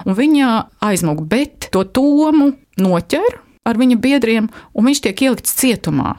Un 0.06 0.18
viņa 0.18 0.52
aizmūg, 0.84 1.24
bet 1.32 1.72
to 1.74 1.86
tomu 1.88 2.52
noķer 2.80 3.40
ar 3.62 3.78
viņa 3.78 3.96
biedriem, 4.02 4.48
un 4.74 4.86
viņš 4.88 5.00
tiek 5.04 5.20
ielikts 5.22 5.54
cietumā. 5.60 6.16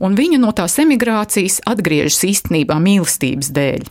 Un 0.00 0.14
viņa 0.16 0.38
no 0.40 0.48
tās 0.56 0.78
emigrācijas 0.80 1.58
atgriežas 1.68 2.22
īstenībā 2.24 2.78
mīlestības 2.80 3.50
dēļ. 3.52 3.82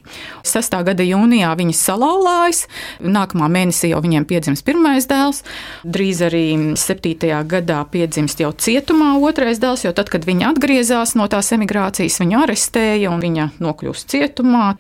6. 0.42 0.78
gada 0.88 1.06
jūnijā 1.06 1.52
viņa 1.60 1.76
salauzās, 1.78 2.64
nākamā 3.06 3.50
mēnesī 3.54 3.92
jau 3.92 4.02
viņiem 4.02 4.26
piedzimst 4.26 4.66
pirmais 4.66 5.06
dēls, 5.10 5.44
drīz 5.86 6.24
arī 6.26 6.46
7. 6.82 7.30
gadā 7.46 7.84
piedzimst 7.94 8.42
jau 8.42 8.50
cietumā 8.58 9.12
otrais 9.22 9.62
dēls, 9.62 9.86
jo 9.86 9.94
tad, 9.94 10.10
kad 10.10 10.26
viņa 10.26 10.56
atgriezās 10.56 11.14
no 11.20 11.30
tās 11.30 11.52
emigrācijas, 11.54 12.18
viņu 12.24 12.42
arestēja 12.42 13.14
un 13.14 13.22
viņa 13.22 13.52
nokļūst 13.62 14.16
cietumā, 14.16 14.72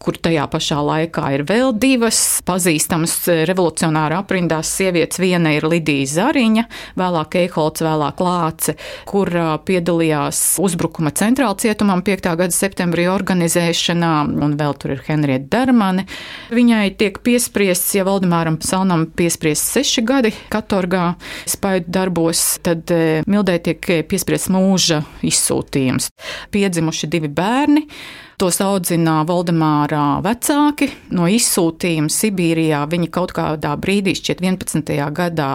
kur 0.00 0.16
tajā 0.16 0.48
pašā 0.48 0.80
laikā 0.88 1.34
ir 1.36 1.44
vēl 1.52 1.76
divas 1.76 2.40
pazīstamas 2.48 3.20
revolucionāra 3.44 4.24
aprindās 4.24 4.72
sievietes. 4.72 5.20
Viena 5.20 5.52
ir 5.52 5.68
Lidija 5.68 6.08
Zariņa, 6.08 6.66
vēlāk 7.00 7.40
Eihola 7.44 7.73
Valsts 7.74 7.82
vēlāk 7.84 8.20
Lāce, 8.22 8.74
kur 9.08 9.30
piedalījās 9.66 10.58
uzbrukuma 10.62 11.10
centrāla 11.10 11.56
cietumam 11.58 12.02
5. 12.06 12.30
gada 12.38 12.54
septembrī 12.54 13.08
organizēšanā, 13.10 14.12
un 14.44 14.54
vēl 14.58 14.74
tur 14.78 14.94
ir 14.94 15.02
Henrieta 15.08 15.48
Dermane. 15.50 16.06
Viņai 16.54 16.94
tiek 16.98 17.18
piespriests, 17.24 17.94
ja 17.96 18.04
Valdemāram 18.06 18.60
Salnam 18.62 19.08
piespriests 19.10 19.74
seši 19.74 20.04
gadi 20.06 20.32
katorgā 20.52 21.14
spaidu 21.46 21.90
darbos, 21.90 22.60
tad 22.62 22.90
Mildē 23.26 23.58
tiek 23.64 23.90
piespriests 24.08 24.52
mūža 24.54 25.02
izsūtījums. 25.24 26.12
Piedzimuši 26.54 27.10
divi 27.10 27.32
bērni. 27.32 27.88
Tos 28.34 28.56
audzina 28.58 29.20
Valdemārā 29.26 30.18
vecāki. 30.24 30.88
No 31.14 31.28
izsūtījuma 31.30 32.10
Sibīrijā 32.10 32.80
viņi 32.90 33.10
kaut 33.14 33.30
kādā 33.36 33.76
brīdī, 33.78 34.16
šķiet, 34.18 34.42
11. 34.42 34.96
gadā 35.14 35.52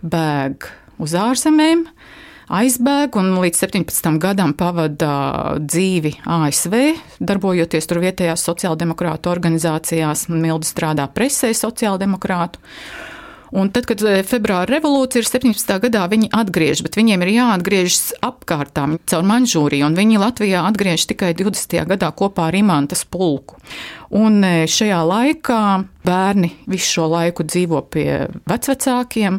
bēg 0.00 0.70
uz 1.02 1.14
ārzemēm 1.18 1.86
aizbēg 2.52 3.16
un 3.20 3.32
līdz 3.42 3.62
17 3.64 4.18
gadam 4.22 4.52
pavada 4.58 5.58
dzīvi 5.60 6.18
ASV, 6.28 6.76
darbojoties 7.22 7.88
tur 7.88 8.02
vietējās 8.02 8.44
sociāldemokrātu 8.48 9.32
organizācijās. 9.32 10.28
Milda 10.32 10.68
strādā 10.68 11.08
presē 11.12 11.52
sociāldemokrātu. 11.56 12.60
Un 13.52 13.68
tad, 13.68 13.84
kad 13.84 14.00
eh, 14.08 14.22
februāra 14.24 14.64
revolūcija 14.78 15.20
ir 15.20 15.26
17. 15.28 15.74
gadā, 15.82 16.06
viņi 16.08 16.30
atgriežas, 16.32 16.80
bet 16.86 16.96
viņiem 16.96 17.24
ir 17.26 17.34
jāatgriežas 17.34 18.14
apkārtām 18.24 18.96
caur 19.04 19.26
Manžūriju, 19.28 19.90
un 19.90 19.98
viņi 19.98 20.20
Latvijā 20.22 20.62
atgriežas 20.70 21.10
tikai 21.10 21.34
20. 21.36 21.82
gadā 21.90 22.08
kopā 22.16 22.48
ar 22.48 22.56
Imantas 22.56 23.04
pulku. 23.04 23.60
Un 24.12 24.42
eh, 24.44 24.66
šajā 24.68 24.98
laikā 25.08 25.62
bērni 26.04 26.50
visu 26.68 26.98
šo 26.98 27.06
laiku 27.08 27.46
dzīvo 27.48 27.80
pie 27.88 28.26
vecvecākiem, 28.50 29.38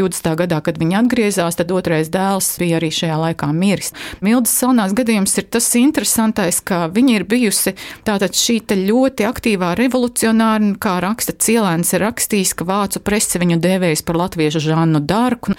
20. 0.00 0.30
gadā, 0.40 0.60
kad 0.64 0.78
viņi 0.80 0.96
atgriezās, 0.98 1.58
tad 1.58 1.70
otrais 1.74 2.08
dēls 2.12 2.48
bija 2.58 2.78
arī 2.78 2.88
šajā 2.94 3.18
laikā 3.20 3.50
miris. 3.54 3.92
Mildas 4.24 4.54
salnās 4.56 4.94
gadījums 4.96 5.36
ir 5.38 5.46
tas 5.52 5.68
interesantais, 5.78 6.62
ka 6.64 6.86
viņa 6.94 7.18
ir 7.18 7.26
bijusi 7.28 7.74
tātad 8.06 8.32
šī 8.38 8.62
ļoti 8.80 9.28
aktīvā 9.28 9.74
revolucionāra, 9.78 10.72
kā 10.80 10.96
raksta 11.04 11.36
Cielēns, 11.36 11.92
ir 11.92 12.06
rakstījis, 12.06 12.56
ka 12.56 12.66
vācu 12.66 13.04
presse 13.04 13.38
viņu 13.42 13.60
dēvējas 13.60 14.06
par 14.08 14.22
latviešu 14.24 14.64
Žannu 14.70 15.04
Darku. 15.04 15.52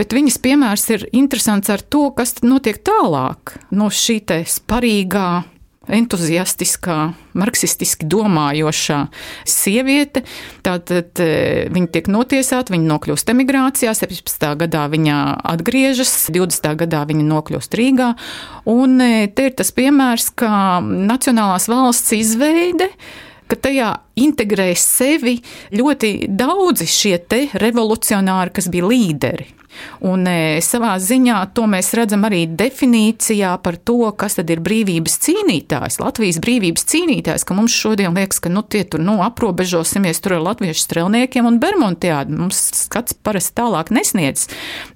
Bet 0.00 0.16
viņas 0.16 0.40
piemērs 0.40 0.88
ir 0.96 1.08
interesants 1.12 1.68
ar 1.68 1.84
to, 1.84 2.08
kas 2.16 2.38
notiek 2.40 2.80
tālāk 2.80 3.58
no 3.76 3.92
šī 3.92 4.22
sparīgā 4.48 5.59
entuziastiskā, 5.88 6.96
marksistiski 7.40 8.04
domājošā 8.10 8.98
sieviete. 9.48 10.22
Tātad 10.66 11.22
e, 11.24 11.68
viņa 11.72 11.88
tiek 11.94 12.10
notiesāta, 12.12 12.74
viņa 12.74 12.90
nokļūst 12.90 13.32
emigrācijā, 13.32 13.94
17. 13.96 14.50
gadā 14.60 14.84
viņa 14.92 15.16
atgriežas, 15.54 16.12
20. 16.34 16.68
gadā 16.84 17.06
viņa 17.08 17.24
nokļūst 17.30 17.78
Rīgā. 17.80 18.12
Un 18.68 19.00
e, 19.00 19.30
te 19.32 19.48
ir 19.48 19.56
tas 19.56 19.72
piemērs, 19.76 20.30
ka 20.36 20.52
Nacionālās 20.84 21.70
valsts 21.70 22.12
izveide 22.18 22.92
ka 23.50 23.56
tajā 23.58 23.88
integrēs 24.22 24.84
sevi 25.00 25.40
ļoti 25.74 26.28
daudzi 26.38 26.86
šie 26.86 27.16
revolucionāri, 27.58 28.54
kas 28.54 28.70
bija 28.70 28.86
līderi. 28.86 29.48
Un 30.06 30.24
e, 30.28 30.60
savā 30.64 30.94
ziņā 31.00 31.38
to 31.56 31.66
mēs 31.70 31.92
redzam 31.98 32.24
arī 32.28 32.46
definīcijā 32.48 33.52
par 33.64 33.76
to, 33.76 33.98
kas 34.16 34.38
tad 34.38 34.50
ir 34.52 34.60
brīvības 34.64 35.18
cīnītājs, 35.26 36.00
Latvijas 36.00 36.40
brīvības 36.42 36.86
cīnītājs, 36.90 37.44
ka 37.44 37.56
mums 37.56 37.72
šodien 37.76 38.16
liekas, 38.16 38.40
ka 38.40 38.48
nu, 38.52 38.62
tie 38.62 38.84
tur 38.88 39.00
nu, 39.04 39.18
aprobežosimies 39.24 40.20
tur 40.24 40.32
ar 40.38 40.42
latviešu 40.50 40.80
strelniekiem 40.86 41.44
un 41.48 41.60
bermontiādi. 41.62 42.36
Mums 42.40 42.58
skats 42.84 43.12
parasti 43.14 43.54
tālāk 43.60 43.86
nesniedz. 43.94 44.40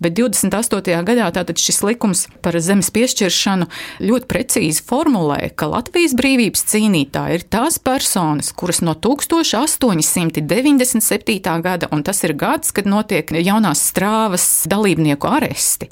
Bet 0.03 0.13
28. 0.19 1.05
gadā 1.07 1.27
tātad 1.35 1.57
šis 1.61 1.83
likums 1.85 2.21
par 2.45 2.55
zemes 2.63 2.91
piešķiršanu 2.95 3.65
ļoti 4.05 4.27
precīzi 4.31 4.83
formulē, 4.87 5.41
ka 5.57 5.65
Latvijas 5.73 6.15
brīvības 6.19 6.63
cīnītāji 6.73 7.33
ir 7.39 7.43
tās 7.51 7.75
personas, 7.83 8.53
kuras 8.57 8.81
no 8.85 8.95
1897. 8.95 11.63
gada, 11.65 11.87
un 11.93 12.03
tas 12.07 12.19
ir 12.27 12.33
gads, 12.39 12.69
kad 12.75 12.87
notiek 12.91 13.27
jaunās 13.45 13.81
strāvas 13.91 14.45
dalībnieku 14.75 15.31
aresti, 15.31 15.89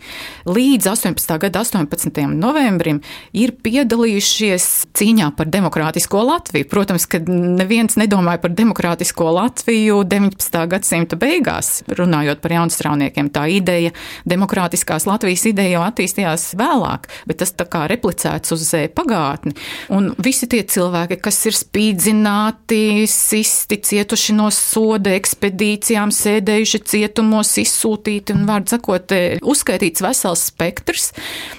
līdz 0.47 0.91
18. 0.93 1.39
gada 1.47 1.63
18. 1.63 2.23
novembrim 2.35 3.01
ir 3.33 3.55
piedalījušies 3.63 4.69
cīņā 4.99 5.31
par 5.39 5.51
demokrātisko 5.53 6.23
Latviju. 6.27 6.69
Protams, 6.71 7.07
ka 7.11 7.21
neviens 7.27 7.97
nedomāja 8.01 8.43
par 8.43 8.55
demokrātisko 8.57 9.31
Latviju 9.39 10.03
19. 10.09 10.61
gadsimta 10.73 11.19
beigās, 11.21 11.83
runājot 11.89 12.43
par 12.43 12.57
jaunstrauniekiem. 12.59 13.31
Tā 13.33 13.47
ideja, 13.53 13.93
demokrātiskās 14.29 15.07
Latvijas 15.09 15.47
ideja 15.51 15.79
jau 15.79 15.85
attīstījās 15.87 16.53
vēlāk, 16.59 17.09
bet 17.29 17.43
tas 17.43 17.55
tā 17.57 17.67
kā 17.71 17.87
replicēts 17.91 18.55
uz 18.55 18.69
pagātni. 18.97 19.55
Un 19.93 20.13
visi 20.23 20.49
tie 20.51 20.63
cilvēki, 20.67 21.19
kas 21.23 21.39
ir 21.49 21.57
spīdzināti, 21.57 23.05
sisti, 23.11 23.79
cietuši 23.85 24.37
no 24.39 24.49
soda 24.55 25.13
ekspedīcijām, 25.17 26.13
sēdējuši 26.15 26.83
cietumos, 26.93 27.55
izsūtīti 27.63 28.37
un 28.37 28.47
vārdu 28.63 28.71
sakot, 28.71 29.13
uzskaitīts 29.43 30.03
vesels 30.03 30.47
spektrs, 30.51 31.13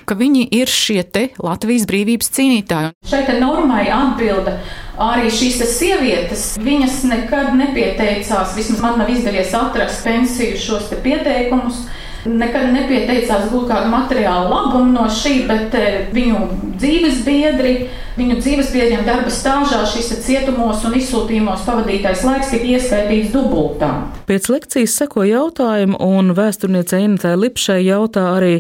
ka 0.06 0.16
viņi 0.16 0.48
ir 0.52 0.68
šie 0.68 1.04
te 1.04 1.30
Latvijas 1.42 1.86
brīvības 1.88 2.32
cīnītāji. 2.34 2.94
Šai 3.10 3.40
normai 3.40 3.90
atbilda 3.92 4.60
arī 4.98 5.30
šīs 5.30 5.62
sievietes. 5.78 6.58
Viņas 6.62 7.04
nekad 7.10 7.54
nepieteicās, 7.56 8.56
vismaz 8.56 8.82
man 8.82 9.00
nav 9.00 9.10
izdevies 9.10 9.54
atrast 9.54 10.04
pensiju 10.04 10.58
šos 10.58 10.90
te 10.90 11.00
pieteikumus 11.04 11.88
nekad 12.30 12.72
nepieteicās 12.74 13.50
gūt 13.52 13.68
kādu 13.72 13.92
materiālu 13.92 14.52
labumu 14.52 14.94
no 14.94 15.10
šī, 15.12 15.44
bet 15.50 15.76
eh, 15.76 16.08
viņu 16.14 16.40
dzīves 16.80 17.22
biedri, 17.26 17.74
viņu 18.18 18.38
dzīves 18.40 18.70
biedriem 18.74 19.04
darba 19.08 19.32
stāžā 19.34 19.82
šis 19.90 20.12
cietumos 20.24 20.84
un 20.88 20.96
izsūtījumos 21.00 21.66
pavadītais 21.68 22.24
laiks 22.26 22.52
tika 22.54 22.70
ieskaitīts 22.76 23.34
dubultā. 23.34 23.90
Pēc 24.30 24.48
lekcijas 24.54 24.96
seko 25.02 25.26
jautājumu, 25.28 26.00
un 26.00 26.32
vēsturniece 26.38 27.02
Inetē 27.04 27.34
Lipšai 27.40 27.82
jautā 27.84 28.26
arī, 28.38 28.54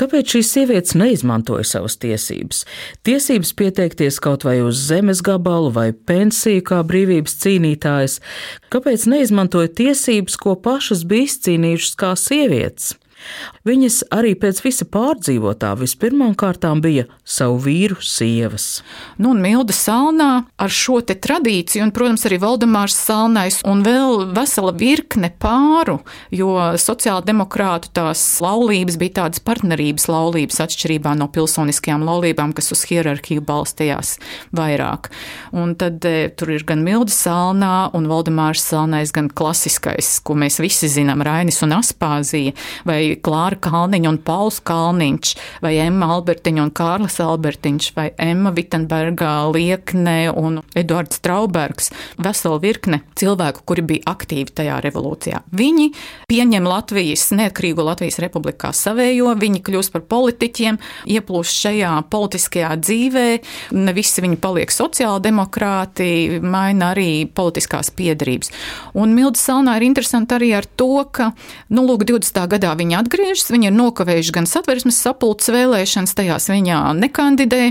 kāpēc 0.00 0.36
šīs 0.36 0.54
sievietes 0.56 0.96
neizmantoja 0.98 1.66
savas 1.68 1.98
tiesības. 2.02 2.64
Tiesības 3.04 3.52
pieteikties 3.58 4.20
kaut 4.22 4.46
vai 4.48 4.60
uz 4.64 4.80
zemes 4.88 5.20
gabalu 5.24 5.72
vai 5.74 5.90
pensiju 5.92 6.64
kā 6.72 6.80
brīvības 6.86 7.36
cīnītājas, 7.44 8.18
kāpēc 8.72 9.06
neizmantoja 9.12 9.72
tiesības, 9.82 10.38
ko 10.40 10.56
pašas 10.56 11.04
bija 11.08 11.28
izcīnījušas 11.28 11.96
kā 12.00 12.16
sievietes. 12.18 12.94
Viņas 13.68 14.02
arī 14.14 14.34
pēc 14.38 14.62
visa 14.64 14.86
pārdzīvotā 14.90 15.72
vispirmām 15.78 16.34
kārtām 16.38 16.80
bija 16.82 17.06
savu 17.24 17.60
vīru 17.62 18.00
sievas. 18.02 18.82
Nu, 19.18 19.32
un 19.32 19.42
Milda 19.44 19.74
Salnā 19.76 20.30
ar 20.58 20.72
šo 20.72 21.00
te 21.06 21.14
tradīciju, 21.14 21.84
un, 21.86 21.92
protams, 21.94 22.26
arī 22.26 22.40
Valdemārs 22.42 22.96
Salnais 22.98 23.60
un 23.68 23.84
vēl 23.86 24.26
vesela 24.34 24.72
virkne 24.74 25.30
pāru, 25.42 26.00
jo 26.34 26.56
sociāldemokrātu 26.80 27.92
tās 27.94 28.24
laulības 28.42 28.98
bija 29.00 29.20
tādas 29.22 29.42
partnerības 29.44 30.08
laulības 30.10 30.60
atšķirībā 30.66 31.14
no 31.18 31.28
pilsoniskajām 31.32 32.04
laulībām, 32.06 32.54
kas 32.56 32.72
uz 32.74 32.84
hierarhiju 32.90 33.44
balstījās 33.46 34.16
vairāk. 34.56 35.10
Un 35.54 35.76
tad 35.78 36.02
e, 36.08 36.28
tur 36.34 36.54
ir 36.56 36.66
gan 36.68 36.82
Milda 36.84 37.14
Salnā 37.14 37.74
un 37.96 38.10
Valdemārs 38.10 38.64
Salnais, 38.66 39.14
gan 39.14 39.30
klasiskais, 39.30 40.16
ko 40.24 40.36
mēs 40.38 40.58
visi 40.62 40.90
zinām, 40.90 41.22
Rainis 41.24 41.62
un 41.64 41.76
Aspāzija, 41.78 42.56
vai 42.88 43.11
Klāra 43.20 43.58
Kalniņa 43.62 44.10
un 44.12 44.18
Pauls 44.24 44.60
Kalniņš, 44.64 45.34
vai 45.64 45.74
Emma 45.82 46.08
Albertiņa 46.16 46.64
un 46.64 46.72
Kārlis 46.74 47.18
Albertiņš, 47.22 47.88
vai 47.96 48.08
Emma 48.20 48.52
Vitsenberga 48.54 49.32
Liekne 49.52 50.32
un 50.32 50.60
Eduards 50.78 51.20
Traubergs. 51.24 51.90
Vesela 52.22 52.58
virkne 52.62 53.02
cilvēku, 53.18 53.64
kuri 53.68 53.84
bija 53.92 54.14
aktīvi 54.14 54.54
tajā 54.62 54.78
revolūcijā. 54.84 55.42
Viņi 55.58 55.90
pieņem 56.30 56.68
Latvijas, 56.68 57.28
neatkarīgo 57.36 57.84
Latvijas 57.86 58.20
republikā 58.22 58.72
savējo, 58.76 59.34
viņi 59.40 59.62
kļūst 59.66 59.94
par 59.94 60.06
politiķiem, 60.12 60.78
ieplūst 61.12 61.62
šajā 61.66 61.92
politiskajā 62.12 62.72
dzīvē, 62.82 63.26
ne 63.78 63.96
visi 63.96 64.24
viņi 64.24 64.40
paliek 64.42 64.72
sociāldemokrāti, 64.72 66.40
maina 66.42 66.92
arī 66.92 67.26
politiskās 67.26 67.92
piedarības. 67.96 68.52
Un 68.98 69.14
Milda 69.16 69.40
Salnā 69.40 69.76
ir 69.78 69.86
interesanti 69.86 70.36
arī 70.36 70.52
ar 70.56 70.68
to, 70.76 71.04
ka, 71.12 71.30
nu, 71.72 71.84
lūk, 71.88 72.06
20. 72.08 72.42
gadā 72.54 72.72
viņa 72.78 73.01
atgriežas. 73.02 73.50
Viņi 73.52 73.70
ir 73.70 73.76
nokavējuši 73.76 74.34
gan 74.34 74.48
satversmes 74.48 75.00
sapulces 75.04 75.52
vēlēšanas, 75.54 76.16
tajās 76.18 76.48
viņa 76.52 76.80
nekandidē. 76.98 77.62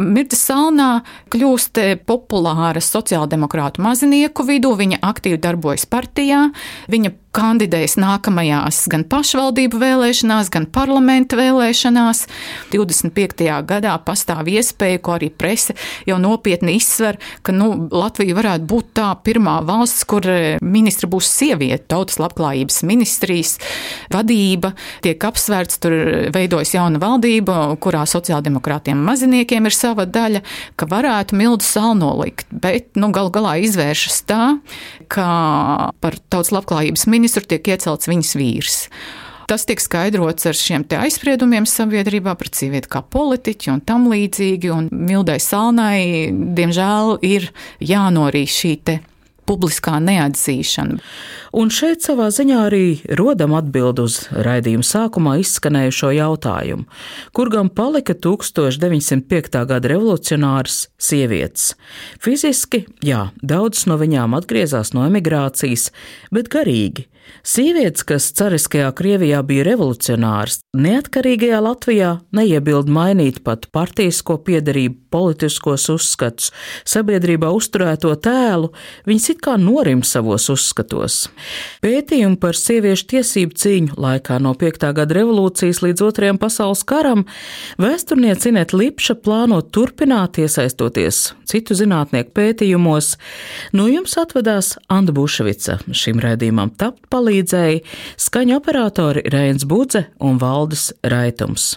Mirta 0.00 0.38
Salnā 0.38 0.90
kļūst 1.32 1.82
populāra 2.08 2.82
sociāldemokrātu 2.84 3.84
mazinieku 3.84 4.46
vidū, 4.48 4.74
viņa 4.78 5.02
aktīvi 5.04 5.40
darbojas 5.42 5.88
partijā. 5.90 6.48
Viņa 6.92 7.14
kandidējis 7.38 7.96
nākamajās 8.00 8.80
gan 8.90 9.04
pašvaldību 9.08 9.78
vēlēšanās, 9.78 10.50
gan 10.52 10.66
parlamenta 10.74 11.38
vēlēšanās. 11.38 12.24
25. 12.72 13.46
gadā 13.68 13.94
pastāv 14.02 14.50
iespēja, 14.50 15.00
ko 15.04 15.14
arī 15.18 15.30
prese 15.30 15.76
jau 16.08 16.18
nopietni 16.22 16.76
izsver, 16.78 17.20
ka 17.46 17.54
nu, 17.54 17.70
Latvija 17.94 18.36
varētu 18.38 18.66
būt 18.68 18.90
tā 18.98 19.10
pirmā 19.24 19.58
valsts, 19.66 20.06
kur 20.08 20.26
e, 20.26 20.56
ministra 20.64 21.10
būs 21.10 21.30
sieviete. 21.30 21.86
Tautas 21.88 22.18
labklājības 22.20 22.82
ministrijas 22.88 23.54
vadība 24.12 24.74
tiek 25.04 25.22
apsvērts, 25.28 25.78
tur 25.82 25.94
veidojas 26.34 26.74
jauna 26.74 27.00
valdība, 27.02 27.60
kurā 27.82 28.02
sociāldemokrātiem 28.08 28.98
maziniekiem 29.08 29.68
ir 29.68 29.76
sava 29.76 30.08
daļa, 30.08 30.42
ka 30.76 30.90
varētu 30.90 31.38
mildu 31.38 31.64
salnolikt, 31.64 32.50
bet 32.50 32.98
nu, 32.98 33.12
gal 33.14 33.30
galā 33.34 33.56
izvēršas 33.64 34.20
tā, 34.28 34.42
ka 35.12 35.28
par 36.02 36.18
tautas 36.28 36.52
labklājības 36.56 37.06
ministru 37.08 37.27
tiek 37.48 37.74
iecelts 37.74 38.08
viņas 38.08 38.36
vīrs. 38.38 38.78
Tas 39.48 39.64
tiek 39.64 39.80
skaidrots 39.80 40.44
ar 40.44 40.56
šiem 40.56 40.84
aizspriedumiem 40.92 41.64
sabiedrībā 41.64 42.34
pret 42.36 42.58
sievieti 42.58 42.90
kā 42.92 43.00
politiķi 43.00 43.70
un 43.72 43.80
tam 43.80 44.04
līdzīgi. 44.12 44.68
Un 44.68 44.90
Mildai 44.92 45.38
Salnai, 45.40 46.28
diemžēl, 46.32 47.16
ir 47.24 47.48
jānorīd 47.80 48.52
šī 48.52 48.74
publiskā 49.48 49.96
neatzīšana. 50.04 50.98
Un 51.58 51.72
šeit 51.74 52.04
savā 52.06 52.28
ziņā 52.30 52.58
arī 52.68 52.82
rodam 53.18 53.56
atbild 53.58 53.98
uz 53.98 54.20
raidījuma 54.30 54.86
sākumā 54.86 55.32
izskanējušo 55.42 56.12
jautājumu, 56.14 56.84
kur 57.34 57.50
gan 57.50 57.72
palika 57.74 58.14
1905. 58.14 59.64
gada 59.66 59.90
revolucionārs 59.90 60.84
sievietes. 61.02 61.72
Fiziski, 62.22 62.84
jā, 63.02 63.32
daudzas 63.42 63.88
no 63.90 63.98
viņām 63.98 64.38
atgriezās 64.38 64.94
no 64.94 65.02
emigrācijas, 65.08 65.90
bet 66.30 66.52
garīgi 66.54 67.08
Sievietes, 67.46 68.04
kas 68.04 68.28
cariskajā 68.36 68.88
Krievijā 68.96 69.40
bija 69.46 69.64
revolucionārs, 69.68 70.58
neatkarīgajā 70.76 71.60
Latvijā 71.64 72.10
neiebild 72.34 72.90
mainīt 72.92 73.40
pat 73.46 73.68
partijasko 73.74 74.38
piedarību, 74.44 74.98
politiskos 75.12 75.88
uzskatus, 75.92 76.50
sabiedrībā 76.88 77.50
uzturēto 77.54 78.12
tēlu, 78.24 78.72
viņas 79.08 79.30
it 79.34 79.42
kā 79.44 79.56
norim 79.60 80.04
savos 80.04 80.48
uzskatos. 80.52 81.26
Pētījumi 81.84 82.38
par 82.42 82.58
sieviešu 82.58 83.08
tiesību 83.14 83.58
cīņu 83.62 83.98
laikā 84.00 84.38
no 84.42 84.54
5. 84.58 84.88
gada 84.96 85.18
revolūcijas 85.18 85.82
līdz 85.84 86.04
2. 86.10 86.34
pasaules 86.42 86.84
karam 86.88 87.24
vēsturniece 87.80 88.52
Inet 88.52 88.74
Lipša 88.76 89.18
plāno 89.22 89.60
turpināt 89.62 90.40
iesaistoties 90.42 91.32
citu 91.48 91.76
zinātnieku 91.78 92.34
pētījumos. 92.36 93.14
No 93.72 93.88
jums 93.90 94.16
atvedās 94.20 94.74
Anda 94.92 95.14
Bušvica 95.16 95.80
šim 95.92 96.22
redzījumam 96.24 96.74
tapt 96.78 97.08
palīdzēja 97.12 97.82
skaņu 98.20 98.58
operatori 98.60 99.26
Reins 99.32 99.66
Budze 99.68 100.08
un 100.20 100.40
Valdis 100.42 100.90
Raitums. 101.02 101.76